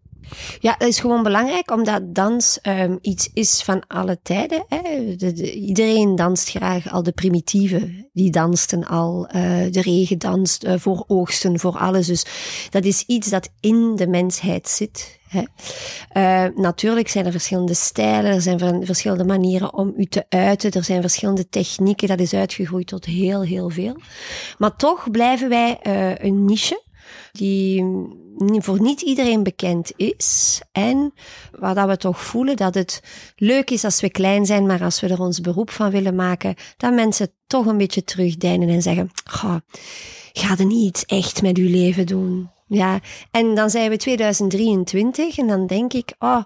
Ja, 0.59 0.75
dat 0.77 0.87
is 0.87 0.99
gewoon 0.99 1.23
belangrijk, 1.23 1.71
omdat 1.71 2.15
dans 2.15 2.59
um, 2.63 2.97
iets 3.01 3.29
is 3.33 3.63
van 3.63 3.83
alle 3.87 4.19
tijden. 4.23 4.65
Hè. 4.67 5.15
De, 5.15 5.53
iedereen 5.53 6.15
danst 6.15 6.49
graag, 6.49 6.91
al 6.91 7.03
de 7.03 7.11
primitieven, 7.11 8.09
die 8.13 8.31
dansten 8.31 8.85
al. 8.85 9.27
Uh, 9.35 9.41
de 9.71 9.81
regen 9.81 10.17
danst 10.17 10.63
uh, 10.63 10.73
voor 10.77 11.03
oogsten, 11.07 11.59
voor 11.59 11.77
alles. 11.77 12.07
Dus 12.07 12.25
dat 12.69 12.85
is 12.85 13.03
iets 13.07 13.29
dat 13.29 13.49
in 13.59 13.95
de 13.95 14.07
mensheid 14.07 14.69
zit. 14.69 15.19
Hè. 15.27 15.43
Uh, 16.13 16.55
natuurlijk 16.55 17.07
zijn 17.07 17.25
er 17.25 17.31
verschillende 17.31 17.73
stijlen, 17.73 18.31
er 18.31 18.41
zijn 18.41 18.85
verschillende 18.85 19.23
manieren 19.23 19.73
om 19.73 19.93
u 19.97 20.05
te 20.05 20.25
uiten, 20.29 20.71
er 20.71 20.83
zijn 20.83 21.01
verschillende 21.01 21.49
technieken, 21.49 22.07
dat 22.07 22.19
is 22.19 22.33
uitgegroeid 22.33 22.87
tot 22.87 23.05
heel, 23.05 23.41
heel 23.41 23.69
veel. 23.69 23.95
Maar 24.57 24.75
toch 24.75 25.11
blijven 25.11 25.49
wij 25.49 25.79
een 26.21 26.45
niche 26.45 26.81
die 27.31 27.85
voor 28.39 28.81
niet 28.81 29.01
iedereen 29.01 29.43
bekend 29.43 29.91
is. 29.95 30.61
En 30.71 31.13
waar 31.59 31.75
dat 31.75 31.87
we 31.87 31.97
toch 31.97 32.23
voelen 32.23 32.55
dat 32.55 32.73
het 32.73 33.01
leuk 33.35 33.69
is 33.69 33.83
als 33.83 34.01
we 34.01 34.09
klein 34.09 34.45
zijn, 34.45 34.65
maar 34.65 34.83
als 34.83 34.99
we 34.99 35.07
er 35.07 35.21
ons 35.21 35.41
beroep 35.41 35.69
van 35.69 35.91
willen 35.91 36.15
maken, 36.15 36.55
dat 36.77 36.93
mensen 36.93 37.31
toch 37.47 37.65
een 37.65 37.77
beetje 37.77 38.03
terugdijnen 38.03 38.69
en 38.69 38.81
zeggen, 38.81 39.09
ga 39.23 40.57
er 40.57 40.65
niet 40.65 41.03
echt 41.05 41.41
met 41.41 41.57
uw 41.57 41.69
leven 41.69 42.05
doen. 42.05 42.49
Ja, 42.67 42.99
en 43.31 43.55
dan 43.55 43.69
zijn 43.69 43.89
we 43.89 43.97
2023 43.97 45.37
en 45.37 45.47
dan 45.47 45.67
denk 45.67 45.93
ik, 45.93 46.13
oh, 46.19 46.43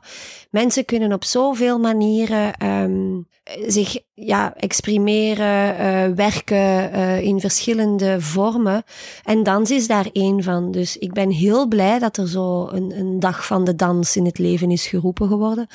mensen 0.49 0.85
kunnen 0.85 1.13
op 1.13 1.23
zoveel 1.23 1.79
manieren 1.79 2.65
um, 2.67 3.27
zich 3.67 3.97
ja, 4.13 4.53
exprimeren, 4.55 5.75
uh, 5.79 6.15
werken 6.15 6.95
uh, 6.95 7.21
in 7.21 7.39
verschillende 7.39 8.21
vormen. 8.21 8.83
En 9.23 9.43
dans 9.43 9.71
is 9.71 9.87
daar 9.87 10.09
één 10.13 10.43
van. 10.43 10.71
Dus 10.71 10.97
ik 10.97 11.13
ben 11.13 11.29
heel 11.29 11.67
blij 11.67 11.99
dat 11.99 12.17
er 12.17 12.27
zo 12.27 12.67
een, 12.67 12.99
een 12.99 13.19
dag 13.19 13.45
van 13.45 13.63
de 13.63 13.75
dans 13.75 14.15
in 14.15 14.25
het 14.25 14.37
leven 14.37 14.71
is 14.71 14.87
geroepen 14.87 15.27
geworden. 15.27 15.67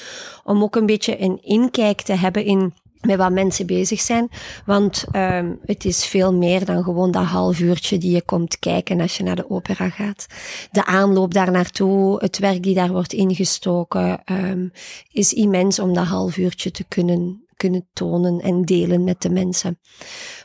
Om 0.45 0.63
ook 0.63 0.77
een 0.77 0.87
beetje 0.87 1.21
een 1.21 1.39
inkijk 1.43 2.03
te 2.03 2.13
hebben 2.13 2.45
in 2.45 2.73
met 3.07 3.17
wat 3.17 3.33
mensen 3.33 3.67
bezig 3.67 4.01
zijn. 4.01 4.29
Want 4.65 5.05
um, 5.13 5.59
het 5.65 5.85
is 5.85 6.07
veel 6.07 6.35
meer 6.35 6.65
dan 6.65 6.83
gewoon 6.83 7.11
dat 7.11 7.25
half 7.25 7.61
uurtje 7.61 7.99
die 7.99 8.11
je 8.11 8.23
komt 8.23 8.59
kijken 8.59 9.01
als 9.01 9.17
je 9.17 9.23
naar 9.23 9.37
de 9.37 9.51
opera 9.51 9.89
gaat. 9.89 10.27
De 10.71 10.85
aanloop 10.85 11.35
daar 11.35 11.51
naartoe, 11.51 12.19
het 12.19 12.39
werk 12.39 12.63
die 12.63 12.75
daar 12.75 12.93
wordt 12.93 13.13
ingestoken, 13.13 14.23
um, 14.25 14.73
is 15.13 15.33
immens 15.33 15.79
om 15.79 15.95
dat 15.95 16.07
half 16.07 16.37
uurtje 16.37 16.71
te 16.71 16.85
kunnen 16.85 17.47
kunnen 17.57 17.89
tonen 17.93 18.41
en 18.41 18.63
delen 18.63 19.05
met 19.05 19.23
de 19.23 19.31
mensen. 19.31 19.79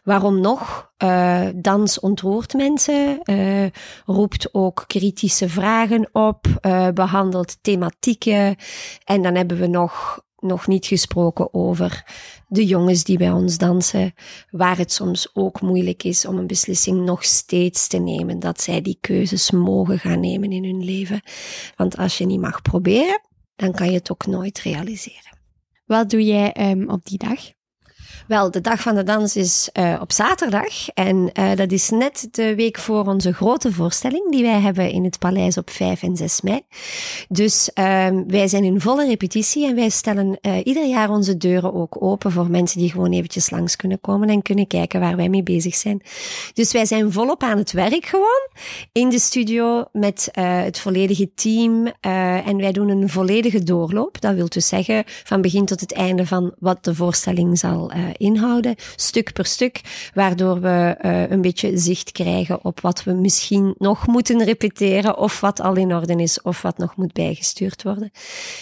Waarom 0.03 0.41
nog? 0.41 0.91
Uh, 1.03 1.47
dans 1.55 1.99
ontroert 1.99 2.53
mensen, 2.53 3.19
uh, 3.25 3.65
roept 4.05 4.53
ook 4.53 4.83
kritische 4.87 5.49
vragen 5.49 6.09
op, 6.11 6.47
uh, 6.61 6.87
behandelt 6.89 7.57
thematieken. 7.61 8.55
En 9.03 9.21
dan 9.21 9.35
hebben 9.35 9.57
we 9.57 9.67
nog 9.67 10.23
nog 10.41 10.67
niet 10.67 10.85
gesproken 10.85 11.53
over 11.53 12.05
de 12.47 12.65
jongens 12.65 13.03
die 13.03 13.17
bij 13.17 13.31
ons 13.31 13.57
dansen, 13.57 14.13
waar 14.49 14.77
het 14.77 14.91
soms 14.91 15.29
ook 15.33 15.61
moeilijk 15.61 16.03
is 16.03 16.25
om 16.25 16.37
een 16.37 16.47
beslissing 16.47 17.05
nog 17.05 17.23
steeds 17.23 17.87
te 17.87 17.97
nemen, 17.97 18.39
dat 18.39 18.61
zij 18.61 18.81
die 18.81 18.97
keuzes 19.01 19.51
mogen 19.51 19.99
gaan 19.99 20.19
nemen 20.19 20.51
in 20.51 20.63
hun 20.63 20.83
leven. 20.83 21.21
Want 21.75 21.97
als 21.97 22.17
je 22.17 22.25
niet 22.25 22.39
mag 22.39 22.61
proberen, 22.61 23.21
dan 23.55 23.71
kan 23.71 23.87
je 23.87 23.97
het 23.97 24.11
ook 24.11 24.25
nooit 24.25 24.59
realiseren. 24.59 25.37
Wat 25.85 26.09
doe 26.09 26.25
jij 26.25 26.71
um, 26.71 26.89
op 26.89 27.05
die 27.05 27.17
dag? 27.17 27.60
Wel, 28.31 28.51
de 28.51 28.61
dag 28.61 28.81
van 28.81 28.95
de 28.95 29.03
dans 29.03 29.35
is 29.35 29.69
uh, 29.79 29.97
op 30.01 30.11
zaterdag. 30.11 30.89
En 30.93 31.29
uh, 31.39 31.55
dat 31.55 31.71
is 31.71 31.89
net 31.89 32.27
de 32.31 32.55
week 32.55 32.77
voor 32.77 33.05
onze 33.05 33.33
grote 33.33 33.71
voorstelling 33.71 34.31
die 34.31 34.43
wij 34.43 34.59
hebben 34.59 34.91
in 34.91 35.03
het 35.03 35.19
paleis 35.19 35.57
op 35.57 35.69
5 35.69 36.03
en 36.03 36.15
6 36.15 36.41
mei. 36.41 36.61
Dus 37.29 37.69
uh, 37.75 38.07
wij 38.27 38.47
zijn 38.47 38.63
in 38.63 38.81
volle 38.81 39.05
repetitie 39.07 39.67
en 39.67 39.75
wij 39.75 39.89
stellen 39.89 40.37
uh, 40.41 40.57
ieder 40.63 40.87
jaar 40.87 41.09
onze 41.09 41.37
deuren 41.37 41.73
ook 41.73 42.03
open 42.03 42.31
voor 42.31 42.49
mensen 42.49 42.79
die 42.79 42.91
gewoon 42.91 43.11
eventjes 43.11 43.49
langs 43.49 43.75
kunnen 43.75 44.01
komen 44.01 44.29
en 44.29 44.41
kunnen 44.41 44.67
kijken 44.67 44.99
waar 44.99 45.15
wij 45.15 45.29
mee 45.29 45.43
bezig 45.43 45.75
zijn. 45.75 46.01
Dus 46.53 46.71
wij 46.71 46.85
zijn 46.85 47.11
volop 47.11 47.43
aan 47.43 47.57
het 47.57 47.71
werk 47.71 48.05
gewoon 48.05 48.49
in 48.91 49.09
de 49.09 49.19
studio 49.19 49.85
met 49.91 50.29
het 50.31 50.79
volledige 50.79 51.33
team. 51.33 51.85
en 52.45 52.57
wij 52.57 52.71
doen 52.71 52.89
een 52.89 53.09
volledige 53.09 53.63
doorloop. 53.63 54.21
Dat 54.21 54.35
wil 54.35 54.49
dus 54.49 54.67
zeggen 54.67 55.03
van 55.05 55.41
begin 55.41 55.65
tot 55.65 55.79
het 55.79 55.93
einde 55.93 56.25
van 56.25 56.53
wat 56.59 56.83
de 56.83 56.95
voorstelling 56.95 57.59
zal 57.59 57.91
inhouden, 58.21 58.75
stuk 58.95 59.33
per 59.33 59.45
stuk, 59.45 59.81
waardoor 60.13 60.61
we 60.61 60.97
uh, 61.01 61.29
een 61.29 61.41
beetje 61.41 61.77
zicht 61.77 62.11
krijgen 62.11 62.65
op 62.65 62.79
wat 62.79 63.03
we 63.03 63.11
misschien 63.11 63.75
nog 63.77 64.07
moeten 64.07 64.43
repeteren, 64.43 65.17
of 65.17 65.39
wat 65.39 65.61
al 65.61 65.75
in 65.75 65.93
orde 65.95 66.15
is, 66.15 66.41
of 66.41 66.61
wat 66.61 66.77
nog 66.77 66.95
moet 66.95 67.13
bijgestuurd 67.13 67.83
worden. 67.83 68.11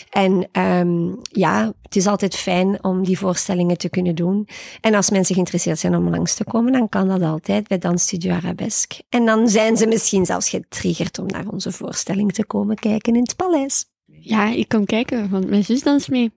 En 0.10 0.50
um, 0.62 1.20
ja, 1.22 1.74
het 1.82 1.96
is 1.96 2.08
altijd 2.08 2.36
fijn 2.36 2.84
om 2.84 3.04
die 3.04 3.18
voorstellingen 3.18 3.78
te 3.78 3.90
kunnen 3.90 4.16
doen. 4.16 4.48
En 4.82 4.94
als 4.96 5.10
mensen 5.10 5.34
geïnteresseerd 5.34 5.80
zijn 5.80 5.96
om 5.96 6.10
langs 6.10 6.34
te 6.34 6.44
komen, 6.44 6.72
dan 6.72 6.90
kan 6.90 7.08
dat 7.08 7.22
altijd 7.22 7.68
bij 7.68 7.78
Dansstudio 7.78 8.32
Arabesque. 8.32 9.04
En 9.10 9.26
dan 9.26 9.50
zijn 9.50 9.78
ze 9.78 9.88
misschien 9.88 10.26
zelfs 10.26 10.50
getriggerd 10.50 11.20
om 11.20 11.26
naar 11.26 11.48
onze 11.48 11.72
voorstelling 11.72 12.34
te 12.34 12.46
komen 12.46 12.76
kijken 12.76 13.16
in 13.16 13.22
het 13.22 13.36
paleis. 13.36 13.86
Ja, 14.06 14.50
ik 14.50 14.68
kom 14.68 14.86
kijken, 14.86 15.30
want 15.30 15.50
mijn 15.50 15.64
zus 15.64 15.84
dans 15.84 16.08
mee. 16.10 16.32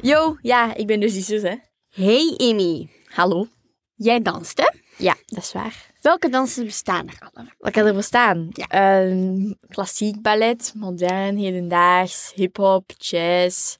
Yo, 0.00 0.36
ja, 0.42 0.74
ik 0.74 0.86
ben 0.86 1.00
dus 1.00 1.12
die 1.12 1.22
zus, 1.22 1.42
hè. 1.42 1.54
Hey 1.88 2.34
Amy. 2.36 2.88
Hallo. 3.04 3.46
Jij 3.94 4.22
danst, 4.22 4.58
hè? 4.58 4.70
Ja, 5.04 5.14
dat 5.26 5.42
is 5.42 5.52
waar. 5.52 5.86
Welke 6.00 6.28
dansen 6.28 6.64
bestaan 6.64 7.08
er 7.08 7.18
allemaal? 7.18 7.52
Welke 7.58 7.82
er 7.82 7.94
bestaan? 7.94 8.48
Ja. 8.50 9.02
Uh, 9.06 9.52
klassiek 9.68 10.22
ballet, 10.22 10.72
modern, 10.76 11.36
hedendaags, 11.36 12.32
hip-hop, 12.34 12.92
jazz, 12.96 13.76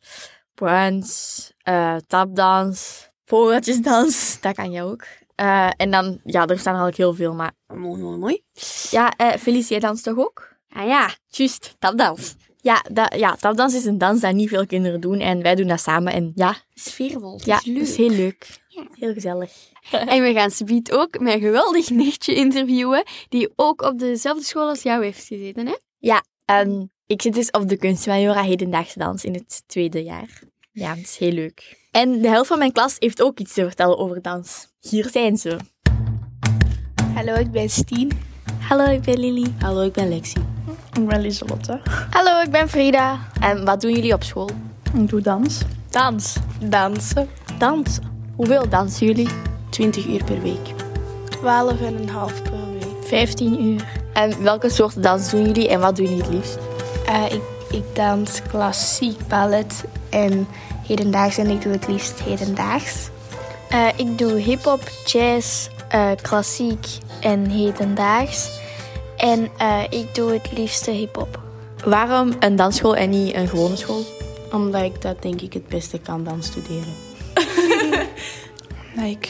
brunch, 0.54 1.50
uh, 1.68 1.96
tapdans, 2.06 3.08
vogeltjesdans, 3.24 4.36
dat 4.40 4.54
kan 4.54 4.70
je 4.70 4.82
ook. 4.82 5.06
Uh, 5.40 5.70
en 5.76 5.90
dan, 5.90 6.20
ja, 6.24 6.46
er 6.46 6.58
staan 6.58 6.74
eigenlijk 6.74 6.96
heel 6.96 7.14
veel, 7.14 7.34
maar... 7.34 7.52
Mooi, 7.66 8.02
mooi, 8.02 8.18
mooi. 8.18 8.42
Ja, 8.90 9.12
uh, 9.20 9.28
Felicie, 9.32 9.70
jij 9.70 9.80
danst 9.80 10.04
toch 10.04 10.18
ook? 10.18 10.56
Ah 10.68 10.86
ja, 10.86 11.10
juist, 11.26 11.74
tapdans. 11.78 12.36
Ja, 12.68 12.84
dat, 12.92 13.14
ja, 13.18 13.34
tapdans 13.34 13.74
is 13.74 13.84
een 13.84 13.98
dans 13.98 14.20
dat 14.20 14.34
niet 14.34 14.48
veel 14.48 14.66
kinderen 14.66 15.00
doen 15.00 15.20
en 15.20 15.42
wij 15.42 15.54
doen 15.54 15.66
dat 15.66 15.80
samen 15.80 16.12
en 16.12 16.32
ja... 16.34 16.56
Sfeervol, 16.74 17.40
Ja, 17.44 17.56
is 17.56 17.64
leuk. 17.64 17.78
dat 17.78 17.88
is 17.88 17.96
heel 17.96 18.10
leuk. 18.10 18.58
Ja. 18.68 18.86
Heel 18.94 19.12
gezellig. 19.12 19.52
En 19.90 20.22
we 20.22 20.32
gaan 20.32 20.50
Subiet 20.50 20.92
ook 20.92 21.18
mijn 21.18 21.40
geweldig 21.40 21.90
nichtje 21.90 22.34
interviewen, 22.34 23.02
die 23.28 23.52
ook 23.56 23.82
op 23.82 23.98
dezelfde 23.98 24.44
school 24.44 24.68
als 24.68 24.82
jou 24.82 25.04
heeft 25.04 25.26
gezeten, 25.26 25.66
hè? 25.66 25.76
Ja, 25.98 26.24
en 26.44 26.92
ik 27.06 27.22
zit 27.22 27.34
dus 27.34 27.50
op 27.50 27.68
de 27.68 27.76
kunstmajora 27.76 28.42
hedendaagse 28.42 28.98
dans 28.98 29.24
in 29.24 29.34
het 29.34 29.62
tweede 29.66 30.02
jaar. 30.02 30.42
Ja, 30.72 30.94
dat 30.94 31.04
is 31.04 31.16
heel 31.16 31.32
leuk. 31.32 31.76
En 31.90 32.22
de 32.22 32.28
helft 32.28 32.48
van 32.48 32.58
mijn 32.58 32.72
klas 32.72 32.96
heeft 32.98 33.22
ook 33.22 33.38
iets 33.38 33.52
te 33.54 33.62
vertellen 33.62 33.98
over 33.98 34.22
dans. 34.22 34.68
Hier 34.80 35.08
zijn 35.10 35.36
ze. 35.36 35.56
Hallo, 37.14 37.34
ik 37.34 37.50
ben 37.50 37.70
Stien. 37.70 38.10
Hallo, 38.60 38.84
ik 38.84 39.02
ben 39.02 39.18
Lily. 39.18 39.46
Hallo, 39.58 39.80
ik 39.86 39.92
ben 39.92 40.08
Lexi. 40.08 40.57
Ik 40.92 41.06
ben 41.06 41.20
Lieselotte. 41.20 41.80
Hallo, 42.10 42.40
ik 42.40 42.50
ben 42.50 42.68
Frida. 42.68 43.18
En 43.40 43.64
wat 43.64 43.80
doen 43.80 43.92
jullie 43.92 44.14
op 44.14 44.22
school? 44.22 44.50
Ik 44.94 45.08
doe 45.08 45.20
dans. 45.20 45.60
Dans. 45.90 46.36
Dansen. 46.60 47.28
Dansen. 47.58 48.02
Hoeveel 48.36 48.68
dansen 48.68 49.06
jullie? 49.06 49.28
20 49.70 50.06
uur 50.06 50.24
per 50.24 50.42
week. 50.42 50.74
12 51.30 51.80
en 51.80 52.02
een 52.02 52.08
half 52.08 52.42
per 52.42 52.72
week. 52.72 53.06
15 53.06 53.64
uur. 53.64 53.84
En 54.12 54.42
welke 54.42 54.68
soort 54.70 55.02
dans 55.02 55.30
doen 55.30 55.44
jullie 55.46 55.68
en 55.68 55.80
wat 55.80 55.96
doen 55.96 56.06
jullie 56.06 56.22
het 56.22 56.32
liefst? 56.32 56.58
Uh, 57.08 57.24
ik, 57.24 57.42
ik 57.70 57.94
dans 57.94 58.42
klassiek 58.42 59.26
ballet 59.28 59.84
en 60.10 60.46
hedendaags 60.86 61.38
en 61.38 61.50
ik 61.50 61.62
doe 61.62 61.72
het 61.72 61.88
liefst 61.88 62.20
hedendaags. 62.20 63.08
Uh, 63.72 63.86
ik 63.96 64.18
doe 64.18 64.32
hip-hop, 64.32 64.80
jazz, 65.04 65.68
uh, 65.94 66.10
klassiek 66.22 66.86
en 67.20 67.50
hedendaags. 67.50 68.60
En 69.18 69.48
uh, 69.60 69.82
ik 69.90 70.14
doe 70.14 70.32
het 70.32 70.52
liefste 70.52 70.90
hip-hop. 70.90 71.40
Waarom 71.84 72.32
een 72.40 72.56
dansschool 72.56 72.96
en 72.96 73.10
niet 73.10 73.34
een 73.34 73.48
gewone 73.48 73.76
school? 73.76 74.04
Omdat 74.52 74.82
ik 74.82 75.02
dat 75.02 75.22
denk 75.22 75.40
ik 75.40 75.52
het 75.52 75.68
beste 75.68 75.98
kan 75.98 76.24
dan 76.24 76.42
studeren. 76.42 76.94
like, 79.02 79.28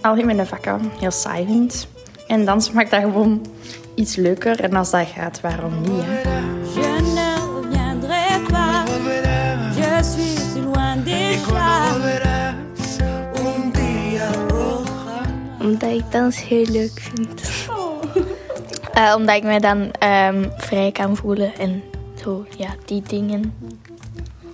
algemene 0.00 0.46
vakken 0.46 0.92
heel 0.98 1.10
saai 1.10 1.46
vind. 1.46 1.86
En 2.26 2.44
dans 2.44 2.70
maakt 2.72 2.90
dat 2.90 3.00
gewoon 3.00 3.46
iets 3.94 4.16
leuker. 4.16 4.60
En 4.60 4.74
als 4.74 4.90
dat 4.90 5.06
gaat, 5.14 5.40
waarom 5.40 5.80
niet? 5.80 6.02
Hè? 6.04 6.40
Omdat 15.60 15.90
ik 15.90 16.10
dans 16.10 16.42
heel 16.42 16.66
leuk 16.66 17.00
vind. 17.00 17.61
Uh, 18.96 19.14
omdat 19.16 19.36
ik 19.36 19.42
me 19.42 19.60
dan 19.60 19.80
um, 19.80 20.52
vrij 20.56 20.92
kan 20.92 21.16
voelen 21.16 21.54
en 21.54 21.82
zo, 22.22 22.46
ja, 22.56 22.68
die 22.84 23.02
dingen. 23.02 23.54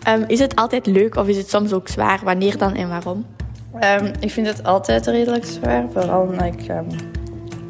Um, 0.09 0.25
is 0.27 0.39
het 0.39 0.57
altijd 0.57 0.87
leuk 0.87 1.17
of 1.17 1.29
is 1.29 1.37
het 1.37 1.51
soms 1.51 1.73
ook 1.73 1.89
zwaar? 1.89 2.21
Wanneer 2.25 2.59
dan 2.59 2.75
en 2.75 2.89
waarom? 2.89 3.27
Um, 3.75 4.13
ik 4.21 4.31
vind 4.31 4.47
het 4.47 4.65
altijd 4.65 5.07
redelijk 5.07 5.45
zwaar, 5.45 5.85
vooral 5.93 6.21
omdat 6.21 6.45
ik 6.45 6.73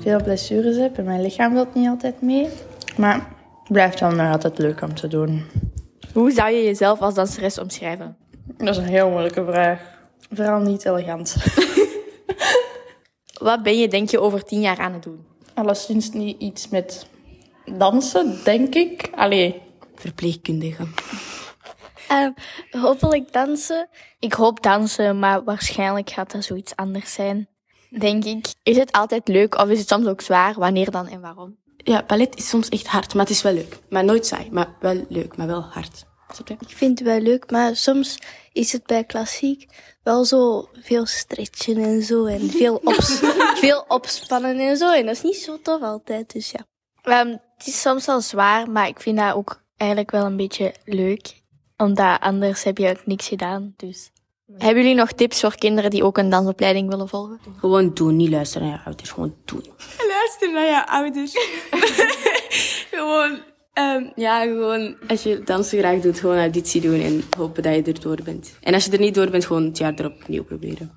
veel 0.00 0.22
blessures 0.22 0.76
heb 0.76 0.98
en 0.98 1.04
mijn 1.04 1.22
lichaam 1.22 1.52
wil 1.52 1.66
niet 1.74 1.88
altijd 1.88 2.22
mee. 2.22 2.48
Maar 2.96 3.14
het 3.14 3.72
blijft 3.72 4.00
wel 4.00 4.10
nog 4.10 4.32
altijd 4.32 4.58
leuk 4.58 4.82
om 4.82 4.94
te 4.94 5.08
doen. 5.08 5.44
Hoe 6.12 6.30
zou 6.30 6.50
je 6.50 6.64
jezelf 6.64 7.00
als 7.00 7.14
danseres 7.14 7.58
omschrijven? 7.58 8.16
Dat 8.56 8.68
is 8.68 8.76
een 8.76 8.84
heel 8.84 9.10
moeilijke 9.10 9.44
vraag. 9.44 9.80
Vooral 10.32 10.60
niet 10.60 10.84
elegant. 10.84 11.36
Wat 13.48 13.62
ben 13.62 13.78
je, 13.78 13.88
denk 13.88 14.08
je, 14.08 14.20
over 14.20 14.44
tien 14.44 14.60
jaar 14.60 14.78
aan 14.78 14.92
het 14.92 15.02
doen? 15.02 15.26
Alleszins 15.58 16.10
niet 16.10 16.40
iets 16.40 16.68
met 16.68 17.06
dansen, 17.78 18.44
denk 18.44 18.74
ik. 18.74 19.10
Allee, 19.14 19.62
verpleegkundige. 19.94 20.86
Uh, 22.10 22.28
hopelijk 22.70 23.32
dansen. 23.32 23.88
Ik 24.18 24.32
hoop 24.32 24.62
dansen, 24.62 25.18
maar 25.18 25.44
waarschijnlijk 25.44 26.10
gaat 26.10 26.32
dat 26.32 26.44
zoiets 26.44 26.76
anders 26.76 27.12
zijn. 27.12 27.48
Denk 27.98 28.24
ik. 28.24 28.46
Is 28.62 28.76
het 28.76 28.92
altijd 28.92 29.28
leuk 29.28 29.58
of 29.58 29.68
is 29.68 29.78
het 29.78 29.88
soms 29.88 30.06
ook 30.06 30.20
zwaar? 30.20 30.54
Wanneer 30.54 30.90
dan 30.90 31.06
en 31.06 31.20
waarom? 31.20 31.56
Ja, 31.76 32.04
ballet 32.06 32.36
is 32.36 32.48
soms 32.48 32.68
echt 32.68 32.86
hard, 32.86 33.14
maar 33.14 33.22
het 33.24 33.34
is 33.34 33.42
wel 33.42 33.52
leuk. 33.52 33.78
Maar 33.88 34.04
nooit 34.04 34.26
saai, 34.26 34.48
maar 34.50 34.76
wel 34.80 35.04
leuk, 35.08 35.36
maar 35.36 35.46
wel 35.46 35.62
hard. 35.62 36.06
Ik 36.46 36.76
vind 36.76 36.98
het 36.98 37.08
wel 37.08 37.20
leuk, 37.20 37.50
maar 37.50 37.76
soms 37.76 38.18
is 38.52 38.72
het 38.72 38.86
bij 38.86 39.04
klassiek 39.04 39.66
wel 40.02 40.24
zo 40.24 40.68
veel 40.72 41.06
stretchen 41.06 41.76
en 41.76 42.02
zo. 42.02 42.24
En 42.24 42.50
veel, 42.60 42.80
ops 42.84 43.20
veel 43.54 43.84
opspannen 43.88 44.58
en 44.58 44.76
zo. 44.76 44.92
En 44.92 45.06
dat 45.06 45.14
is 45.14 45.22
niet 45.22 45.36
zo 45.36 45.58
tof 45.62 45.82
altijd, 45.82 46.32
dus 46.32 46.50
ja. 46.50 46.66
Um, 47.22 47.40
het 47.56 47.66
is 47.66 47.80
soms 47.80 48.06
wel 48.06 48.20
zwaar, 48.20 48.70
maar 48.70 48.88
ik 48.88 49.00
vind 49.00 49.18
dat 49.18 49.34
ook 49.34 49.62
eigenlijk 49.76 50.10
wel 50.10 50.24
een 50.24 50.36
beetje 50.36 50.74
leuk. 50.84 51.40
Omdat 51.76 52.20
anders 52.20 52.62
heb 52.62 52.78
je 52.78 52.88
ook 52.88 53.06
niks 53.06 53.28
gedaan, 53.28 53.74
dus... 53.76 54.10
Hebben 54.56 54.82
jullie 54.82 54.96
nog 54.96 55.12
tips 55.12 55.40
voor 55.40 55.54
kinderen 55.54 55.90
die 55.90 56.04
ook 56.04 56.18
een 56.18 56.30
dansopleiding 56.30 56.88
willen 56.88 57.08
volgen? 57.08 57.40
Gewoon 57.58 57.94
doen, 57.94 58.16
niet 58.16 58.30
luisteren 58.30 58.68
naar 58.68 58.78
je 58.78 58.84
ouders, 58.84 59.10
gewoon 59.10 59.34
doen. 59.44 59.64
Luister 60.08 60.52
naar 60.52 60.66
je 60.66 60.86
ouders. 60.86 61.32
gewoon, 62.90 63.42
um, 63.78 64.12
ja, 64.14 64.42
gewoon 64.42 64.96
als 65.08 65.22
je 65.22 65.42
dansen 65.42 65.78
graag 65.78 66.00
doet, 66.00 66.20
gewoon 66.20 66.38
auditie 66.38 66.80
doen 66.80 67.00
en 67.00 67.22
hopen 67.36 67.62
dat 67.62 67.74
je 67.74 67.82
er 67.82 68.00
door 68.00 68.18
bent. 68.24 68.58
En 68.60 68.74
als 68.74 68.84
je 68.84 68.90
er 68.90 68.98
niet 68.98 69.14
door 69.14 69.30
bent, 69.30 69.46
gewoon 69.46 69.64
het 69.64 69.78
jaar 69.78 69.94
erop 69.94 70.14
opnieuw 70.14 70.44
proberen. 70.44 70.92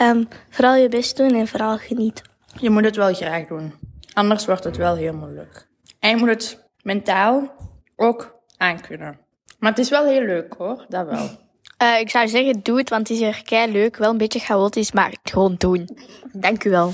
Um, 0.00 0.28
vooral 0.50 0.74
je 0.74 0.88
best 0.88 1.16
doen 1.16 1.34
en 1.34 1.48
vooral 1.48 1.78
genieten. 1.78 2.24
Je 2.60 2.70
moet 2.70 2.84
het 2.84 2.96
wel 2.96 3.14
graag 3.14 3.46
doen. 3.46 3.72
Anders 4.12 4.46
wordt 4.46 4.64
het 4.64 4.76
wel 4.76 4.96
heel 4.96 5.14
moeilijk. 5.14 5.68
En 5.98 6.10
je 6.10 6.16
moet 6.16 6.28
het 6.28 6.68
mentaal 6.82 7.52
ook 7.96 8.40
aankunnen. 8.56 9.18
Maar 9.58 9.70
het 9.70 9.78
is 9.78 9.90
wel 9.90 10.06
heel 10.06 10.22
leuk 10.22 10.54
hoor, 10.58 10.84
dat 10.88 11.06
wel. 11.06 11.28
Uh, 11.82 12.00
ik 12.00 12.10
zou 12.10 12.28
zeggen, 12.28 12.60
doe 12.62 12.78
het, 12.78 12.88
want 12.88 13.08
het 13.08 13.16
is 13.16 13.22
er 13.22 13.42
kei 13.42 13.72
leuk. 13.72 13.96
Wel 13.96 14.10
een 14.10 14.18
beetje 14.18 14.38
chaotisch, 14.38 14.92
maar 14.92 15.14
gewoon 15.22 15.54
doen. 15.58 15.88
Dank 16.32 16.64
u 16.64 16.70
wel. 16.70 16.92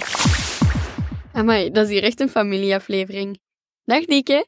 Amai, 1.33 1.71
dat 1.71 1.85
is 1.85 1.91
hier 1.91 2.03
echt 2.03 2.21
een 2.21 2.29
familieaflevering. 2.29 3.39
Dag 3.85 4.05
Dieke. 4.05 4.47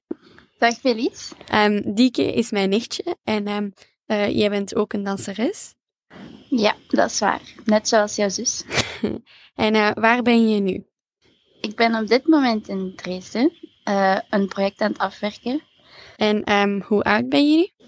Dag 0.58 0.74
Felice. 0.74 1.34
Um, 1.54 1.94
Dieke 1.94 2.34
is 2.34 2.50
mijn 2.50 2.68
nichtje 2.68 3.16
en 3.24 3.48
um, 3.48 3.72
uh, 4.06 4.36
jij 4.36 4.50
bent 4.50 4.74
ook 4.74 4.92
een 4.92 5.02
danseres. 5.02 5.74
Ja, 6.48 6.74
dat 6.88 7.10
is 7.10 7.18
waar. 7.18 7.40
Net 7.64 7.88
zoals 7.88 8.16
jouw 8.16 8.28
zus. 8.28 8.64
en 9.54 9.74
uh, 9.74 9.90
waar 9.94 10.22
ben 10.22 10.48
je 10.48 10.60
nu? 10.60 10.86
Ik 11.60 11.76
ben 11.76 11.94
op 11.94 12.06
dit 12.06 12.26
moment 12.26 12.68
in 12.68 12.92
Dresden 12.96 13.52
een 14.30 14.48
project 14.48 14.80
aan 14.80 14.92
het 14.92 14.98
afwerken. 14.98 15.62
En 16.16 16.52
um, 16.52 16.82
hoe 16.86 17.02
oud 17.02 17.28
ben 17.28 17.50
je 17.50 17.56
nu? 17.56 17.86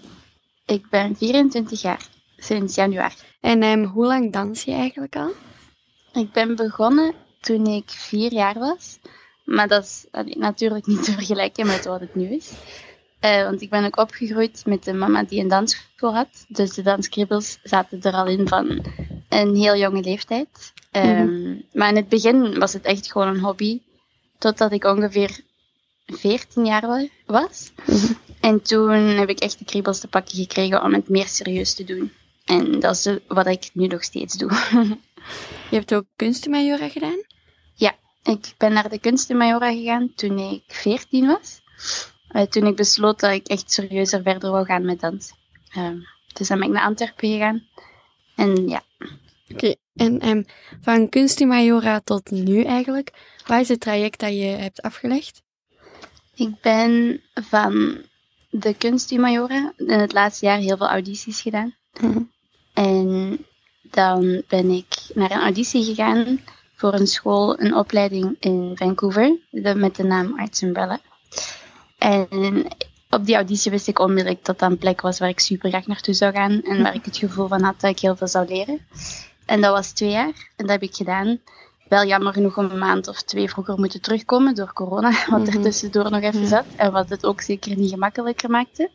Ik 0.65 0.89
ben 0.89 1.15
24 1.15 1.81
jaar. 1.81 2.07
sinds 2.37 2.75
januari. 2.75 3.15
En 3.41 3.63
ehm, 3.63 3.83
hoe 3.83 4.05
lang 4.05 4.31
dans 4.31 4.63
je 4.63 4.71
eigenlijk 4.71 5.15
al? 5.15 5.31
Ik 6.13 6.31
ben 6.31 6.55
begonnen 6.55 7.13
toen 7.39 7.65
ik 7.65 7.89
vier 7.89 8.33
jaar 8.33 8.59
was. 8.59 8.99
Maar 9.55 9.67
dat 9.67 9.83
is 9.83 10.05
allee, 10.11 10.37
natuurlijk 10.37 10.85
niet 10.85 11.03
te 11.03 11.11
vergelijken 11.11 11.67
met 11.67 11.85
wat 11.85 11.99
het 11.99 12.15
nu 12.15 12.25
is. 12.33 12.51
Eh, 13.19 13.43
want 13.43 13.61
ik 13.61 13.69
ben 13.69 13.85
ook 13.85 13.97
opgegroeid 13.97 14.63
met 14.65 14.87
een 14.87 14.97
mama 14.97 15.23
die 15.23 15.39
een 15.41 15.47
dansschool 15.47 16.13
had. 16.13 16.45
Dus 16.47 16.73
de 16.73 16.81
danskribbels 16.81 17.59
zaten 17.63 18.01
er 18.01 18.13
al 18.13 18.25
in 18.27 18.47
van 18.47 18.85
een 19.29 19.55
heel 19.55 19.75
jonge 19.77 20.01
leeftijd. 20.01 20.73
Ehm, 20.91 21.55
Maar 21.73 21.89
in 21.89 21.95
het 21.95 22.09
begin 22.09 22.59
was 22.59 22.73
het 22.73 22.85
echt 22.85 23.11
gewoon 23.11 23.27
een 23.27 23.39
hobby. 23.39 23.81
Totdat 24.37 24.71
ik 24.71 24.83
ongeveer 24.83 25.39
14 26.05 26.65
jaar 26.65 26.87
wa- 26.87 27.07
was. 27.25 27.71
En 28.39 28.61
toen 28.61 28.89
heb 28.91 29.29
ik 29.29 29.39
echt 29.39 29.59
de 29.59 29.65
kriebels 29.65 29.99
te 29.99 30.07
pakken 30.07 30.35
gekregen 30.37 30.83
om 30.83 30.93
het 30.93 31.09
meer 31.09 31.27
serieus 31.27 31.73
te 31.73 31.83
doen. 31.83 32.11
En 32.45 32.79
dat 32.79 32.95
is 32.95 33.17
wat 33.27 33.47
ik 33.47 33.69
nu 33.73 33.87
nog 33.87 34.03
steeds 34.03 34.37
doe. 34.37 34.51
Je 35.69 35.75
hebt 35.77 35.93
ook 35.93 36.05
kunstenmajora 36.15 36.89
gedaan? 36.89 37.23
Ik 38.23 38.53
ben 38.57 38.73
naar 38.73 38.89
de 38.89 38.99
kunstenmajora 38.99 39.71
gegaan 39.71 40.13
toen 40.15 40.39
ik 40.39 40.63
14 40.67 41.25
was. 41.25 41.61
Eh, 42.27 42.41
toen 42.41 42.65
ik 42.65 42.75
besloot 42.75 43.19
dat 43.19 43.31
ik 43.31 43.47
echt 43.47 43.71
serieuzer 43.71 44.21
verder 44.21 44.51
wou 44.51 44.65
gaan 44.65 44.85
met 44.85 44.99
dans. 44.99 45.33
Ehm, 45.71 45.97
dus 46.33 46.47
dan 46.47 46.59
ben 46.59 46.67
ik 46.67 46.73
naar 46.73 46.85
Antwerpen 46.85 47.29
gegaan. 47.29 47.67
En 48.35 48.67
ja, 48.67 48.83
Oké, 49.53 49.75
en 49.95 50.19
ehm, 50.19 50.43
van 50.81 51.09
kunstenmajora 51.09 51.99
tot 51.99 52.31
nu 52.31 52.63
eigenlijk, 52.63 53.11
wat 53.45 53.59
is 53.59 53.67
het 53.67 53.79
traject 53.79 54.19
dat 54.19 54.33
je 54.33 54.43
hebt 54.45 54.81
afgelegd? 54.81 55.41
ik 56.35 56.61
ben 56.61 57.21
van 57.33 58.01
de 58.49 58.73
kunstenmajora 58.73 59.73
in 59.77 59.99
het 59.99 60.13
laatste 60.13 60.45
jaar 60.45 60.57
heel 60.57 60.77
veel 60.77 60.89
audities 60.89 61.41
gedaan. 61.41 61.75
En 62.73 63.37
dan 63.81 64.43
ben 64.47 64.69
ik 64.69 64.87
naar 65.13 65.31
een 65.31 65.41
auditie 65.41 65.83
gegaan 65.83 66.39
voor 66.81 66.93
een 66.93 67.07
school, 67.07 67.59
een 67.59 67.75
opleiding 67.75 68.35
in 68.39 68.71
Vancouver, 68.75 69.37
de- 69.49 69.75
met 69.75 69.95
de 69.95 70.03
naam 70.03 70.39
Arts 70.39 70.61
Umbrella. 70.61 70.99
En 71.97 72.65
op 73.09 73.25
die 73.25 73.35
auditie 73.35 73.71
wist 73.71 73.87
ik 73.87 73.99
onmiddellijk 73.99 74.45
dat 74.45 74.59
dat 74.59 74.71
een 74.71 74.77
plek 74.77 75.01
was 75.01 75.19
waar 75.19 75.29
ik 75.29 75.39
super 75.39 75.69
graag 75.69 75.87
naartoe 75.87 76.13
zou 76.13 76.33
gaan 76.33 76.61
en 76.61 76.83
waar 76.83 76.95
ik 76.95 77.05
het 77.05 77.17
gevoel 77.17 77.47
van 77.47 77.61
had 77.61 77.79
dat 77.81 77.91
ik 77.91 77.99
heel 77.99 78.15
veel 78.15 78.27
zou 78.27 78.47
leren. 78.47 78.79
En 79.45 79.61
dat 79.61 79.71
was 79.73 79.91
twee 79.91 80.09
jaar 80.09 80.27
en 80.55 80.65
dat 80.65 80.69
heb 80.69 80.81
ik 80.83 80.95
gedaan. 80.95 81.39
Wel 81.89 82.05
jammer 82.05 82.33
genoeg 82.33 82.57
om 82.57 82.69
een 82.71 82.77
maand 82.77 83.07
of 83.07 83.21
twee 83.21 83.49
vroeger 83.49 83.79
moeten 83.79 84.01
terugkomen 84.01 84.55
door 84.55 84.73
corona, 84.73 85.11
wat 85.29 85.47
er 85.47 85.53
Mhm. 85.53 85.61
tussendoor 85.61 86.11
nog 86.11 86.21
even 86.21 86.47
zat 86.47 86.65
en 86.75 86.91
wat 86.91 87.09
het 87.09 87.25
ook 87.25 87.41
zeker 87.41 87.77
niet 87.77 87.89
gemakkelijker 87.89 88.49
maakte. 88.49 88.89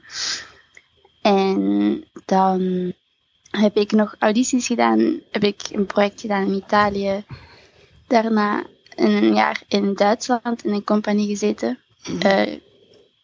En 1.22 2.04
dan 2.24 2.92
heb 3.50 3.76
ik 3.76 3.92
nog 3.92 4.14
audities 4.18 4.66
gedaan, 4.66 5.20
heb 5.30 5.44
ik 5.44 5.60
een 5.72 5.86
project 5.86 6.20
gedaan 6.20 6.46
in 6.46 6.54
Italië. 6.54 7.24
Daarna 8.06 8.66
een 8.94 9.34
jaar 9.34 9.62
in 9.68 9.94
Duitsland 9.94 10.64
in 10.64 10.72
een 10.72 10.84
compagnie 10.84 11.26
gezeten, 11.26 11.78
eh, 12.20 12.58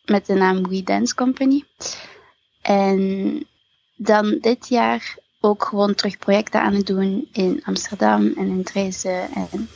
met 0.05 0.27
de 0.27 0.35
naam 0.35 0.69
We 0.69 0.83
Dance 0.83 1.15
Company. 1.15 1.65
En 2.63 3.47
dan 3.97 4.39
dit 4.41 4.69
jaar 4.69 5.17
ook 5.41 5.65
gewoon 5.65 5.95
terug 5.95 6.19
projecten 6.19 6.61
aan 6.61 6.75
het 6.75 6.87
doen 6.87 7.29
in 7.33 7.63
Amsterdam 7.65 8.27
en 8.37 8.47
in 8.47 8.63
Dresden. 8.65 9.31
En 9.31 9.69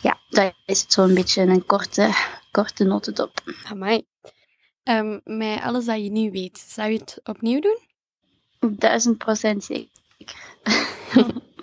ja, 0.00 0.18
dat 0.28 0.54
is 0.66 0.80
het 0.80 0.92
zo'n 0.92 1.14
beetje 1.14 1.42
een 1.42 1.66
korte, 1.66 2.10
korte 2.50 2.84
notendop. 2.84 3.40
Amai. 3.64 4.06
Ehm 4.82 5.18
met 5.24 5.60
alles 5.60 5.84
dat 5.84 6.02
je 6.02 6.10
nu 6.10 6.30
weet, 6.30 6.58
zou 6.58 6.90
je 6.90 6.98
het 6.98 7.20
opnieuw 7.24 7.60
doen? 7.60 7.78
Duizend 8.70 9.18
procent 9.18 9.64
zeker. 9.64 10.36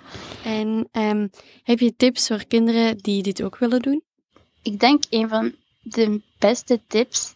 En 0.44 0.88
ehm, 0.92 1.28
heb 1.62 1.78
je 1.78 1.96
tips 1.96 2.26
voor 2.26 2.44
kinderen 2.44 2.98
die 2.98 3.22
dit 3.22 3.42
ook 3.42 3.58
willen 3.58 3.82
doen? 3.82 4.02
Ik 4.62 4.80
denk 4.80 5.04
een 5.10 5.28
van 5.28 5.54
de 5.82 6.20
beste 6.38 6.80
tips 6.88 7.34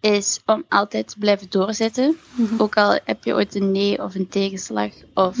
is 0.00 0.40
om 0.46 0.64
altijd 0.68 1.08
te 1.08 1.18
blijven 1.18 1.50
doorzetten. 1.50 2.16
Ook 2.58 2.76
al 2.76 2.98
heb 3.04 3.24
je 3.24 3.34
ooit 3.34 3.54
een 3.54 3.72
nee 3.72 4.02
of 4.02 4.14
een 4.14 4.28
tegenslag, 4.28 4.92
of 5.14 5.38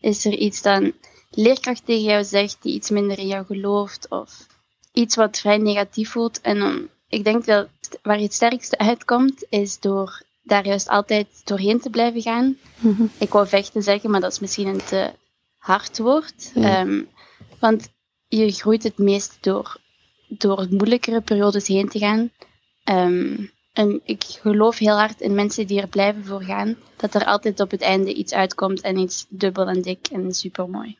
is 0.00 0.24
er 0.24 0.32
iets 0.32 0.62
dat 0.62 0.82
een 0.82 0.94
leerkracht 1.30 1.84
tegen 1.84 2.02
jou 2.02 2.24
zegt 2.24 2.56
die 2.60 2.74
iets 2.74 2.90
minder 2.90 3.18
in 3.18 3.26
jou 3.26 3.46
gelooft, 3.46 4.08
of 4.08 4.46
iets 4.92 5.16
wat 5.16 5.38
vrij 5.38 5.58
negatief 5.58 6.10
voelt. 6.10 6.40
En 6.40 6.58
dan, 6.58 6.88
ik 7.08 7.24
denk 7.24 7.44
dat 7.44 7.68
waar 8.02 8.16
je 8.16 8.24
het 8.24 8.34
sterkste 8.34 8.78
uitkomt, 8.78 9.46
is 9.48 9.80
door 9.80 10.22
daar 10.42 10.66
juist 10.66 10.88
altijd 10.88 11.26
doorheen 11.44 11.80
te 11.80 11.90
blijven 11.90 12.22
gaan. 12.22 12.56
Ik 13.18 13.32
wou 13.32 13.48
vechten 13.48 13.82
zeggen, 13.82 14.10
maar 14.10 14.20
dat 14.20 14.32
is 14.32 14.40
misschien 14.40 14.66
een 14.66 14.84
te 14.84 15.12
hard 15.62 15.98
woord. 15.98 16.50
Ja. 16.54 16.78
Ehm, 16.78 17.02
want 17.58 17.88
je 18.28 18.52
groeit 18.52 18.82
het 18.82 18.98
meest 18.98 19.38
door, 19.40 19.76
door 20.28 20.66
moeilijkere 20.70 21.20
periodes 21.20 21.66
heen 21.66 21.88
te 21.88 21.98
gaan. 21.98 22.30
Ehm, 22.84 23.46
en 23.72 24.00
ik 24.04 24.22
geloof 24.24 24.78
heel 24.78 24.98
hard 24.98 25.20
in 25.20 25.34
mensen 25.34 25.66
die 25.66 25.80
er 25.80 25.88
blijven 25.88 26.24
voor 26.24 26.42
gaan, 26.42 26.76
dat 26.96 27.14
er 27.14 27.24
altijd 27.24 27.60
op 27.60 27.70
het 27.70 27.80
einde 27.80 28.14
iets 28.14 28.32
uitkomt 28.32 28.80
en 28.80 28.98
iets 28.98 29.26
dubbel 29.28 29.66
en 29.66 29.82
dik 29.82 30.06
en 30.12 30.34
supermooi. 30.34 30.96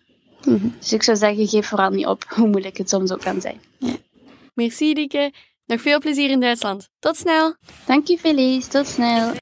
Dus 0.79 0.93
ik 0.93 1.03
zou 1.03 1.17
zeggen, 1.17 1.49
geef 1.49 1.67
vooral 1.67 1.91
niet 1.91 2.07
op, 2.07 2.25
hoe 2.29 2.49
moeilijk 2.49 2.77
het 2.77 2.89
soms 2.89 3.13
ook 3.13 3.21
kan 3.21 3.41
zijn. 3.41 3.61
Merci, 4.55 4.95
Dieke. 4.95 5.33
Nog 5.67 5.81
veel 5.81 5.99
plezier 5.99 6.31
in 6.31 6.41
Duitsland. 6.41 6.89
Tot 6.99 7.17
snel. 7.17 7.55
Dank 7.87 8.07
je, 8.07 8.19
Felice. 8.19 8.69
Tot 8.69 8.87
snel. 8.87 9.33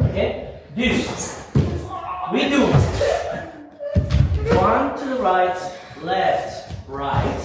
Oké? 0.00 0.34
Dus, 0.74 1.06
we 2.30 2.48
do 2.50 3.14
one 4.66 4.96
to 4.96 5.04
the 5.04 5.22
right, 5.22 5.58
left, 6.02 6.72
right. 6.88 7.40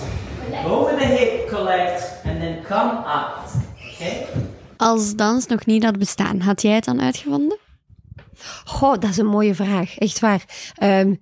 Go 0.63 0.85
with 0.85 0.99
the 0.99 1.05
hip, 1.05 1.49
collect, 1.49 2.25
and 2.25 2.39
then 2.41 2.63
come 2.63 2.97
up. 3.05 3.49
Okay? 3.93 4.25
Als 4.77 5.15
dans 5.15 5.47
nog 5.47 5.65
niet 5.65 5.83
had 5.83 5.97
bestaan, 5.97 6.39
had 6.39 6.61
jij 6.61 6.75
het 6.75 6.85
dan 6.85 7.01
uitgevonden? 7.01 7.57
Goh, 8.65 8.99
dat 8.99 9.09
is 9.09 9.17
een 9.17 9.25
mooie 9.25 9.55
vraag. 9.55 9.97
Echt 9.97 10.19
waar. 10.19 10.45
Ehm, 10.75 11.15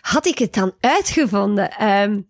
had 0.00 0.26
ik 0.26 0.38
het 0.38 0.54
dan 0.54 0.72
uitgevonden? 0.80 1.70
Ehm, 1.70 2.20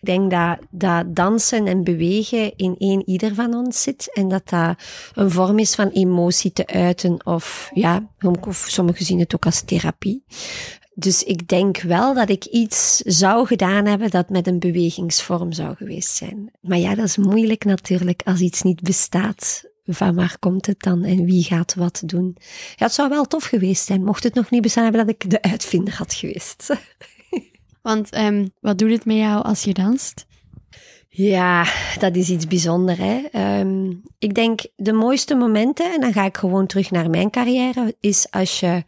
ik 0.00 0.06
denk 0.06 0.30
dat, 0.30 0.58
dat 0.70 1.16
dansen 1.16 1.66
en 1.66 1.84
bewegen 1.84 2.56
in 2.56 2.74
één 2.78 3.08
ieder 3.08 3.34
van 3.34 3.54
ons 3.54 3.82
zit. 3.82 4.10
En 4.12 4.28
dat 4.28 4.48
dat 4.48 4.76
een 5.14 5.30
vorm 5.30 5.58
is 5.58 5.74
van 5.74 5.88
emotie 5.88 6.52
te 6.52 6.66
uiten. 6.66 7.26
Of 7.26 7.70
ja, 7.74 8.08
of 8.40 8.64
sommigen 8.68 9.04
zien 9.04 9.18
het 9.18 9.34
ook 9.34 9.44
als 9.44 9.60
therapie. 9.60 10.24
Dus 10.94 11.22
ik 11.22 11.48
denk 11.48 11.80
wel 11.80 12.14
dat 12.14 12.28
ik 12.28 12.44
iets 12.44 12.96
zou 12.96 13.46
gedaan 13.46 13.86
hebben 13.86 14.10
dat 14.10 14.28
met 14.28 14.46
een 14.46 14.58
bewegingsvorm 14.58 15.52
zou 15.52 15.76
geweest 15.76 16.16
zijn. 16.16 16.50
Maar 16.60 16.78
ja, 16.78 16.94
dat 16.94 17.04
is 17.04 17.16
moeilijk 17.16 17.64
natuurlijk 17.64 18.22
als 18.24 18.40
iets 18.40 18.62
niet 18.62 18.82
bestaat. 18.82 19.68
Van 19.84 20.14
waar 20.14 20.36
komt 20.38 20.66
het 20.66 20.80
dan 20.80 21.04
en 21.04 21.24
wie 21.24 21.42
gaat 21.42 21.74
wat 21.74 22.02
doen? 22.06 22.36
Ja, 22.76 22.84
het 22.84 22.92
zou 22.92 23.08
wel 23.08 23.24
tof 23.24 23.44
geweest 23.44 23.86
zijn, 23.86 24.04
mocht 24.04 24.24
het 24.24 24.34
nog 24.34 24.50
niet 24.50 24.62
bestaan 24.62 24.82
hebben 24.82 25.06
dat 25.06 25.14
ik 25.14 25.30
de 25.30 25.42
uitvinder 25.42 25.94
had 25.94 26.14
geweest. 26.14 26.68
Want 27.82 28.10
ehm, 28.10 28.46
wat 28.60 28.78
doet 28.78 28.90
het 28.90 29.04
met 29.04 29.16
jou 29.16 29.44
als 29.44 29.64
je 29.64 29.74
danst? 29.74 30.26
Ja, 31.08 31.66
dat 31.98 32.16
is 32.16 32.30
iets 32.30 32.46
bijzonders. 32.46 32.98
Hè? 32.98 33.20
Ehm, 33.32 33.92
ik 34.18 34.34
denk 34.34 34.60
de 34.76 34.92
mooiste 34.92 35.34
momenten, 35.34 35.92
en 35.92 36.00
dan 36.00 36.12
ga 36.12 36.24
ik 36.24 36.36
gewoon 36.36 36.66
terug 36.66 36.90
naar 36.90 37.10
mijn 37.10 37.30
carrière, 37.30 37.96
is 38.00 38.30
als 38.30 38.60
je 38.60 38.84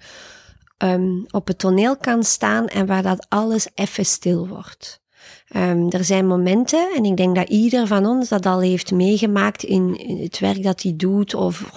ehm, 0.76 1.22
op 1.30 1.46
het 1.46 1.58
toneel 1.58 1.96
kan 1.96 2.22
staan 2.22 2.66
en 2.66 2.86
waar 2.86 3.02
dat 3.02 3.26
alles 3.28 3.68
even 3.74 4.06
stil 4.06 4.48
wordt. 4.48 5.01
Ehm, 5.52 5.88
er 5.88 6.04
zijn 6.04 6.26
momenten, 6.26 6.92
en 6.96 7.04
ik 7.04 7.16
denk 7.16 7.36
dat 7.36 7.48
ieder 7.48 7.86
van 7.86 8.06
ons 8.06 8.28
dat 8.28 8.46
al 8.46 8.60
heeft 8.60 8.92
meegemaakt 8.92 9.62
in, 9.62 10.18
het 10.22 10.38
werk 10.38 10.62
dat 10.62 10.82
hij 10.82 10.94
doet, 10.96 11.34
of 11.34 11.70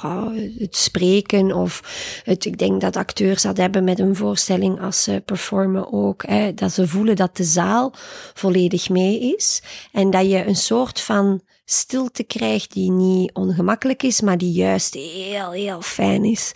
het 0.58 0.76
spreken, 0.76 1.56
of 1.56 1.82
het, 2.24 2.46
ik 2.46 2.58
denk 2.58 2.82
dat 2.82 2.96
acteurs 2.96 3.42
dat 3.42 3.58
hebben 3.58 3.84
met 3.84 4.00
een 4.00 4.16
voorstelling 4.16 4.82
als 4.82 5.04
ze 5.04 5.22
performen 5.26 5.94
ook, 5.94 6.24
hè, 6.28 6.54
dat 6.54 6.72
ze 6.72 6.88
voelen 6.88 7.16
dat 7.16 7.38
de 7.38 7.44
zaal 7.44 7.94
volledig 8.34 8.90
mee 8.90 9.36
is, 9.36 9.62
en 9.92 10.10
dat 10.10 10.30
je 10.30 10.46
een 10.46 10.56
soort 10.56 11.02
van 11.02 11.42
stilte 11.66 12.24
krijgt 12.24 12.74
die 12.74 12.92
niet 12.92 13.34
ongemakkelijk 13.34 14.04
is, 14.04 14.22
maar 14.22 14.38
die 14.38 14.52
juist 14.52 14.94
heel, 14.94 15.52
heel 15.52 15.82
fijn 15.82 16.24
is. 16.24 16.52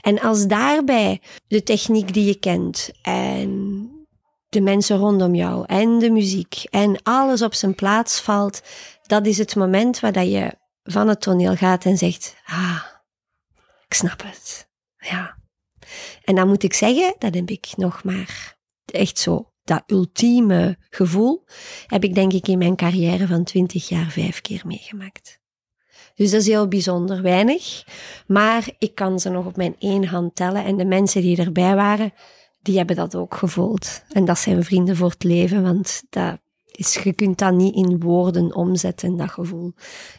En 0.00 0.20
als 0.20 0.46
daarbij 0.46 1.20
de 1.46 1.62
techniek 1.62 2.14
die 2.14 2.24
je 2.24 2.38
kent 2.38 2.90
en 3.02 3.69
de 4.50 4.60
mensen 4.60 4.96
rondom 4.96 5.34
jou 5.34 5.64
en 5.66 5.98
de 5.98 6.10
muziek 6.10 6.64
en 6.70 7.02
alles 7.02 7.42
op 7.42 7.54
zijn 7.54 7.74
plaats 7.74 8.20
valt, 8.20 8.62
dat 9.02 9.26
is 9.26 9.38
het 9.38 9.56
moment 9.56 10.00
waar 10.00 10.12
dat 10.12 10.30
je 10.30 10.58
van 10.82 11.08
het 11.08 11.20
toneel 11.20 11.56
gaat 11.56 11.84
en 11.84 11.96
zegt, 11.96 12.36
ah, 12.44 12.82
ik 13.86 13.94
snap 13.94 14.22
het. 14.22 14.68
Ja. 14.98 15.38
En 16.24 16.34
dan 16.34 16.48
moet 16.48 16.62
ik 16.62 16.74
zeggen, 16.74 17.14
dat 17.18 17.34
heb 17.34 17.50
ik 17.50 17.68
nog 17.76 18.04
maar 18.04 18.56
echt 18.84 19.18
zo, 19.18 19.52
dat 19.64 19.82
ultieme 19.86 20.78
gevoel, 20.90 21.44
heb 21.86 22.04
ik 22.04 22.14
denk 22.14 22.32
ik 22.32 22.48
in 22.48 22.58
mijn 22.58 22.76
carrière 22.76 23.26
van 23.26 23.44
twintig 23.44 23.88
jaar 23.88 24.10
vijf 24.10 24.40
keer 24.40 24.62
meegemaakt. 24.64 25.40
Dus 26.14 26.30
dat 26.30 26.40
is 26.40 26.46
heel 26.46 26.68
bijzonder 26.68 27.22
weinig, 27.22 27.84
maar 28.26 28.70
ik 28.78 28.94
kan 28.94 29.20
ze 29.20 29.28
nog 29.28 29.46
op 29.46 29.56
mijn 29.56 29.76
één 29.78 30.04
hand 30.04 30.34
tellen 30.34 30.64
en 30.64 30.76
de 30.76 30.84
mensen 30.84 31.22
die 31.22 31.36
erbij 31.36 31.74
waren, 31.74 32.12
die 32.62 32.76
hebben 32.76 32.96
dat 32.96 33.14
ook 33.14 33.34
gevoeld. 33.34 34.02
En 34.08 34.24
dat 34.24 34.38
zijn 34.38 34.64
vrienden 34.64 34.96
voor 34.96 35.10
het 35.10 35.24
leven, 35.24 35.62
want 35.62 36.02
dat 36.10 36.38
is, 36.64 36.94
je 36.94 37.12
kunt 37.12 37.38
dat 37.38 37.54
niet 37.54 37.74
in 37.74 38.00
woorden 38.00 38.54
omzetten, 38.54 39.16
dat 39.16 39.30
gevoel. 39.30 39.74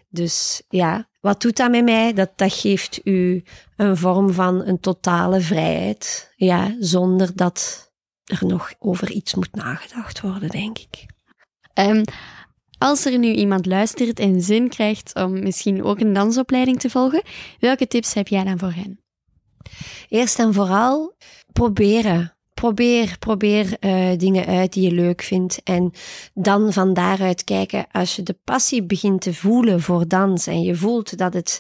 Dus 0.10 0.62
ja, 0.70 1.10
wat 1.20 1.42
doet 1.42 1.58
dat 1.58 1.72
met 1.72 1.84
mij? 1.84 2.14
Dat, 2.14 2.32
dat 2.36 2.54
geeft 2.54 3.00
u 3.04 3.44
een 3.76 3.98
vorm 3.98 4.32
van 4.34 4.66
een 4.66 4.80
totale 4.80 5.42
vrijheid. 5.42 6.34
Ja, 6.36 6.76
zonder 6.80 7.36
dat 7.36 7.92
er 8.24 8.46
nog 8.46 8.74
over 8.80 9.12
iets 9.12 9.36
moet 9.36 9.56
nagedacht 9.56 10.22
worden, 10.22 10.50
denk 10.50 10.78
ik. 10.78 11.06
Ehm, 11.74 12.04
als 12.78 13.06
er 13.06 13.18
nu 13.18 13.34
iemand 13.34 13.66
luistert 13.66 14.20
en 14.20 14.42
zin 14.42 14.70
krijgt 14.70 15.16
om 15.16 15.40
misschien 15.40 15.84
ook 15.84 16.00
een 16.00 16.14
dansopleiding 16.14 16.80
te 16.80 16.90
volgen, 16.90 17.24
welke 17.60 17.88
tips 17.88 18.14
heb 18.14 18.28
jij 18.28 18.44
dan 18.44 18.60
voor 18.60 18.72
hen? 18.72 19.00
Eerst 20.10 20.40
en 20.40 20.54
vooral 20.54 21.16
proberen. 21.54 22.36
Probeer, 22.54 23.16
probeer 23.20 23.78
uh, 23.80 24.18
dingen 24.18 24.46
uit 24.46 24.74
die 24.74 24.84
je 24.84 24.96
leuk 24.96 25.22
vindt. 25.22 25.62
En 25.64 25.92
dan 26.34 26.74
van 26.74 26.94
daaruit 26.94 27.44
kijken, 27.44 27.86
als 27.92 28.16
je 28.16 28.24
de 28.24 28.36
passie 28.44 28.84
begint 28.84 29.22
te 29.22 29.34
voelen 29.34 29.82
voor 29.82 30.08
dans 30.08 30.48
en 30.48 30.62
je 30.62 30.76
voelt 30.76 31.18
dat 31.18 31.34
het 31.34 31.60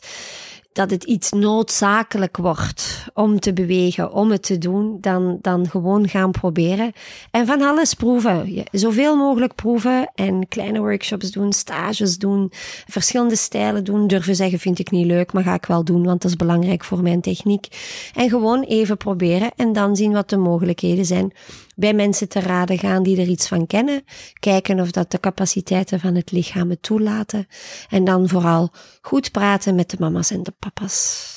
dat 0.73 0.89
het 0.89 1.03
iets 1.03 1.31
noodzakelijk 1.31 2.37
wordt 2.37 3.05
om 3.13 3.39
te 3.39 3.53
bewegen, 3.53 4.13
om 4.13 4.31
het 4.31 4.43
te 4.43 4.57
doen, 4.57 4.97
dan, 5.01 5.37
dan 5.41 5.69
gewoon 5.69 6.07
gaan 6.07 6.31
proberen. 6.31 6.91
En 7.31 7.45
van 7.45 7.61
alles 7.61 7.93
proeven. 7.93 8.63
Zoveel 8.71 9.15
mogelijk 9.15 9.55
proeven 9.55 10.11
en 10.15 10.47
kleine 10.47 10.79
workshops 10.79 11.31
doen, 11.31 11.53
stages 11.53 12.17
doen, 12.17 12.51
verschillende 12.87 13.35
stijlen 13.35 13.83
doen. 13.83 14.07
Durven 14.07 14.35
zeggen 14.35 14.59
vind 14.59 14.79
ik 14.79 14.91
niet 14.91 15.05
leuk, 15.05 15.33
maar 15.33 15.43
ga 15.43 15.53
ik 15.53 15.65
wel 15.65 15.83
doen, 15.83 16.03
want 16.03 16.21
dat 16.21 16.31
is 16.31 16.37
belangrijk 16.37 16.83
voor 16.83 17.01
mijn 17.01 17.21
techniek. 17.21 17.67
En 18.15 18.29
gewoon 18.29 18.63
even 18.63 18.97
proberen 18.97 19.51
en 19.55 19.73
dan 19.73 19.95
zien 19.95 20.11
wat 20.11 20.29
de 20.29 20.37
mogelijkheden 20.37 21.05
zijn 21.05 21.33
bij 21.81 21.93
mensen 21.93 22.29
te 22.29 22.39
raden 22.39 22.79
gaan 22.79 23.03
die 23.03 23.21
er 23.21 23.27
iets 23.27 23.47
van 23.47 23.67
kennen. 23.67 24.03
Kijken 24.39 24.79
of 24.79 24.91
dat 24.91 25.11
de 25.11 25.19
capaciteiten 25.19 25.99
van 25.99 26.15
het 26.15 26.31
lichaam 26.31 26.69
het 26.69 26.81
toelaten. 26.81 27.47
En 27.89 28.03
dan 28.03 28.27
vooral 28.27 28.71
goed 29.01 29.31
praten 29.31 29.75
met 29.75 29.89
de 29.89 29.97
mama's 29.99 30.31
en 30.31 30.43
de 30.43 30.53
papa's. 30.59 31.29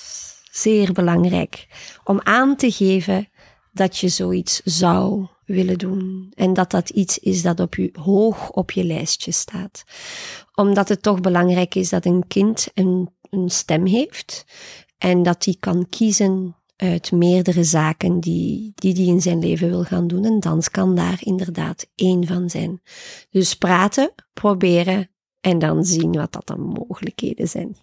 Zeer 0.50 0.92
belangrijk 0.92 1.66
om 2.04 2.20
aan 2.22 2.56
te 2.56 2.70
geven 2.70 3.28
dat 3.72 3.98
je 3.98 4.08
zoiets 4.08 4.60
zou 4.64 5.26
willen 5.44 5.78
doen. 5.78 6.32
En 6.34 6.52
dat 6.52 6.70
dat 6.70 6.90
iets 6.90 7.18
is 7.18 7.42
dat 7.42 7.60
op 7.60 7.74
je, 7.74 7.90
hoog 7.92 8.50
op 8.50 8.70
je 8.70 8.84
lijstje 8.84 9.32
staat. 9.32 9.84
Omdat 10.54 10.88
het 10.88 11.02
toch 11.02 11.20
belangrijk 11.20 11.74
is 11.74 11.88
dat 11.88 12.04
een 12.04 12.26
kind 12.26 12.68
een, 12.74 13.10
een 13.30 13.50
stem 13.50 13.86
heeft 13.86 14.44
en 14.98 15.22
dat 15.22 15.44
hij 15.44 15.56
kan 15.60 15.86
kiezen 15.88 16.56
uit 16.76 17.12
meerdere 17.12 17.64
zaken 17.64 18.20
die, 18.20 18.72
die 18.74 18.94
die 18.94 19.08
in 19.08 19.20
zijn 19.20 19.38
leven 19.38 19.68
wil 19.68 19.84
gaan 19.84 20.06
doen. 20.06 20.24
En 20.24 20.40
dans 20.40 20.70
kan 20.70 20.94
daar 20.94 21.18
inderdaad 21.20 21.86
één 21.94 22.26
van 22.26 22.50
zijn. 22.50 22.80
Dus 23.30 23.54
praten, 23.54 24.12
proberen 24.32 25.10
en 25.40 25.58
dan 25.58 25.84
zien 25.84 26.12
wat 26.12 26.32
dat 26.32 26.46
dan 26.46 26.60
mogelijkheden 26.60 27.48
zijn. 27.48 27.76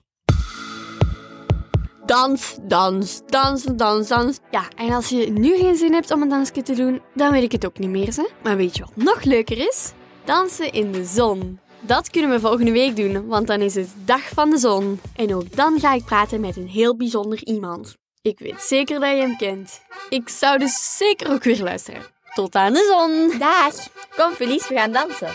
Dans, 2.05 2.57
dans, 2.67 3.21
dans, 3.25 3.63
dans, 3.63 4.07
dans. 4.07 4.39
Ja, 4.51 4.67
en 4.75 4.91
als 4.91 5.09
je 5.09 5.31
nu 5.31 5.57
geen 5.57 5.75
zin 5.75 5.93
hebt 5.93 6.11
om 6.11 6.21
een 6.21 6.29
dansje 6.29 6.61
te 6.61 6.75
doen, 6.75 7.01
dan 7.15 7.31
weet 7.31 7.43
ik 7.43 7.51
het 7.51 7.65
ook 7.65 7.79
niet 7.79 7.89
meer. 7.89 8.15
Hè? 8.15 8.27
Maar 8.43 8.57
weet 8.57 8.77
je 8.77 8.83
wat 8.83 9.03
nog 9.03 9.23
leuker 9.23 9.57
is? 9.57 9.93
Dansen 10.23 10.71
in 10.71 10.91
de 10.91 11.05
zon. 11.05 11.59
Dat 11.81 12.09
kunnen 12.09 12.31
we 12.31 12.39
volgende 12.39 12.71
week 12.71 12.95
doen, 12.95 13.27
want 13.27 13.47
dan 13.47 13.61
is 13.61 13.75
het 13.75 13.89
Dag 14.05 14.29
van 14.29 14.49
de 14.49 14.57
Zon. 14.57 14.99
En 15.15 15.35
ook 15.35 15.55
dan 15.55 15.79
ga 15.79 15.93
ik 15.93 16.05
praten 16.05 16.41
met 16.41 16.57
een 16.57 16.67
heel 16.67 16.95
bijzonder 16.95 17.45
iemand. 17.45 17.99
Ik 18.23 18.39
weet 18.39 18.61
zeker 18.61 18.99
dat 18.99 19.09
je 19.09 19.15
hem 19.15 19.37
kent. 19.37 19.81
Ik 20.09 20.29
zou 20.29 20.59
dus 20.59 20.97
zeker 20.97 21.31
ook 21.31 21.43
weer 21.43 21.61
luisteren. 21.61 22.01
Tot 22.33 22.55
aan 22.55 22.73
de 22.73 22.85
zon. 22.91 23.39
Dag. 23.39 23.73
Kom 24.15 24.33
Felice, 24.33 24.67
we 24.67 24.75
gaan 24.75 24.91
dansen. 24.91 25.29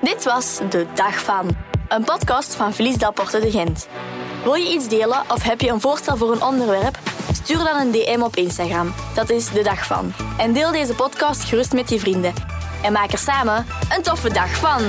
Dit 0.00 0.24
was 0.24 0.58
De 0.70 0.86
Dag 0.94 1.18
van, 1.18 1.56
een 1.88 2.04
podcast 2.04 2.54
van 2.54 2.74
Felice 2.74 2.98
Delporte 2.98 3.40
de 3.40 3.50
Gent. 3.50 3.88
Wil 4.44 4.54
je 4.54 4.72
iets 4.72 4.88
delen 4.88 5.22
of 5.30 5.42
heb 5.42 5.60
je 5.60 5.70
een 5.70 5.80
voorstel 5.80 6.16
voor 6.16 6.32
een 6.32 6.42
onderwerp? 6.42 6.98
Stuur 7.46 7.64
dan 7.64 7.80
een 7.80 7.92
DM 7.92 8.22
op 8.22 8.36
Instagram. 8.36 8.94
Dat 9.14 9.30
is 9.30 9.50
de 9.50 9.62
dag 9.62 9.86
van. 9.86 10.12
En 10.38 10.52
deel 10.52 10.72
deze 10.72 10.94
podcast 10.94 11.44
gerust 11.44 11.72
met 11.72 11.90
je 11.90 11.98
vrienden. 11.98 12.34
En 12.82 12.92
maak 12.92 13.12
er 13.12 13.18
samen 13.18 13.66
een 13.96 14.02
toffe 14.02 14.32
dag 14.32 14.56
van. 14.56 14.82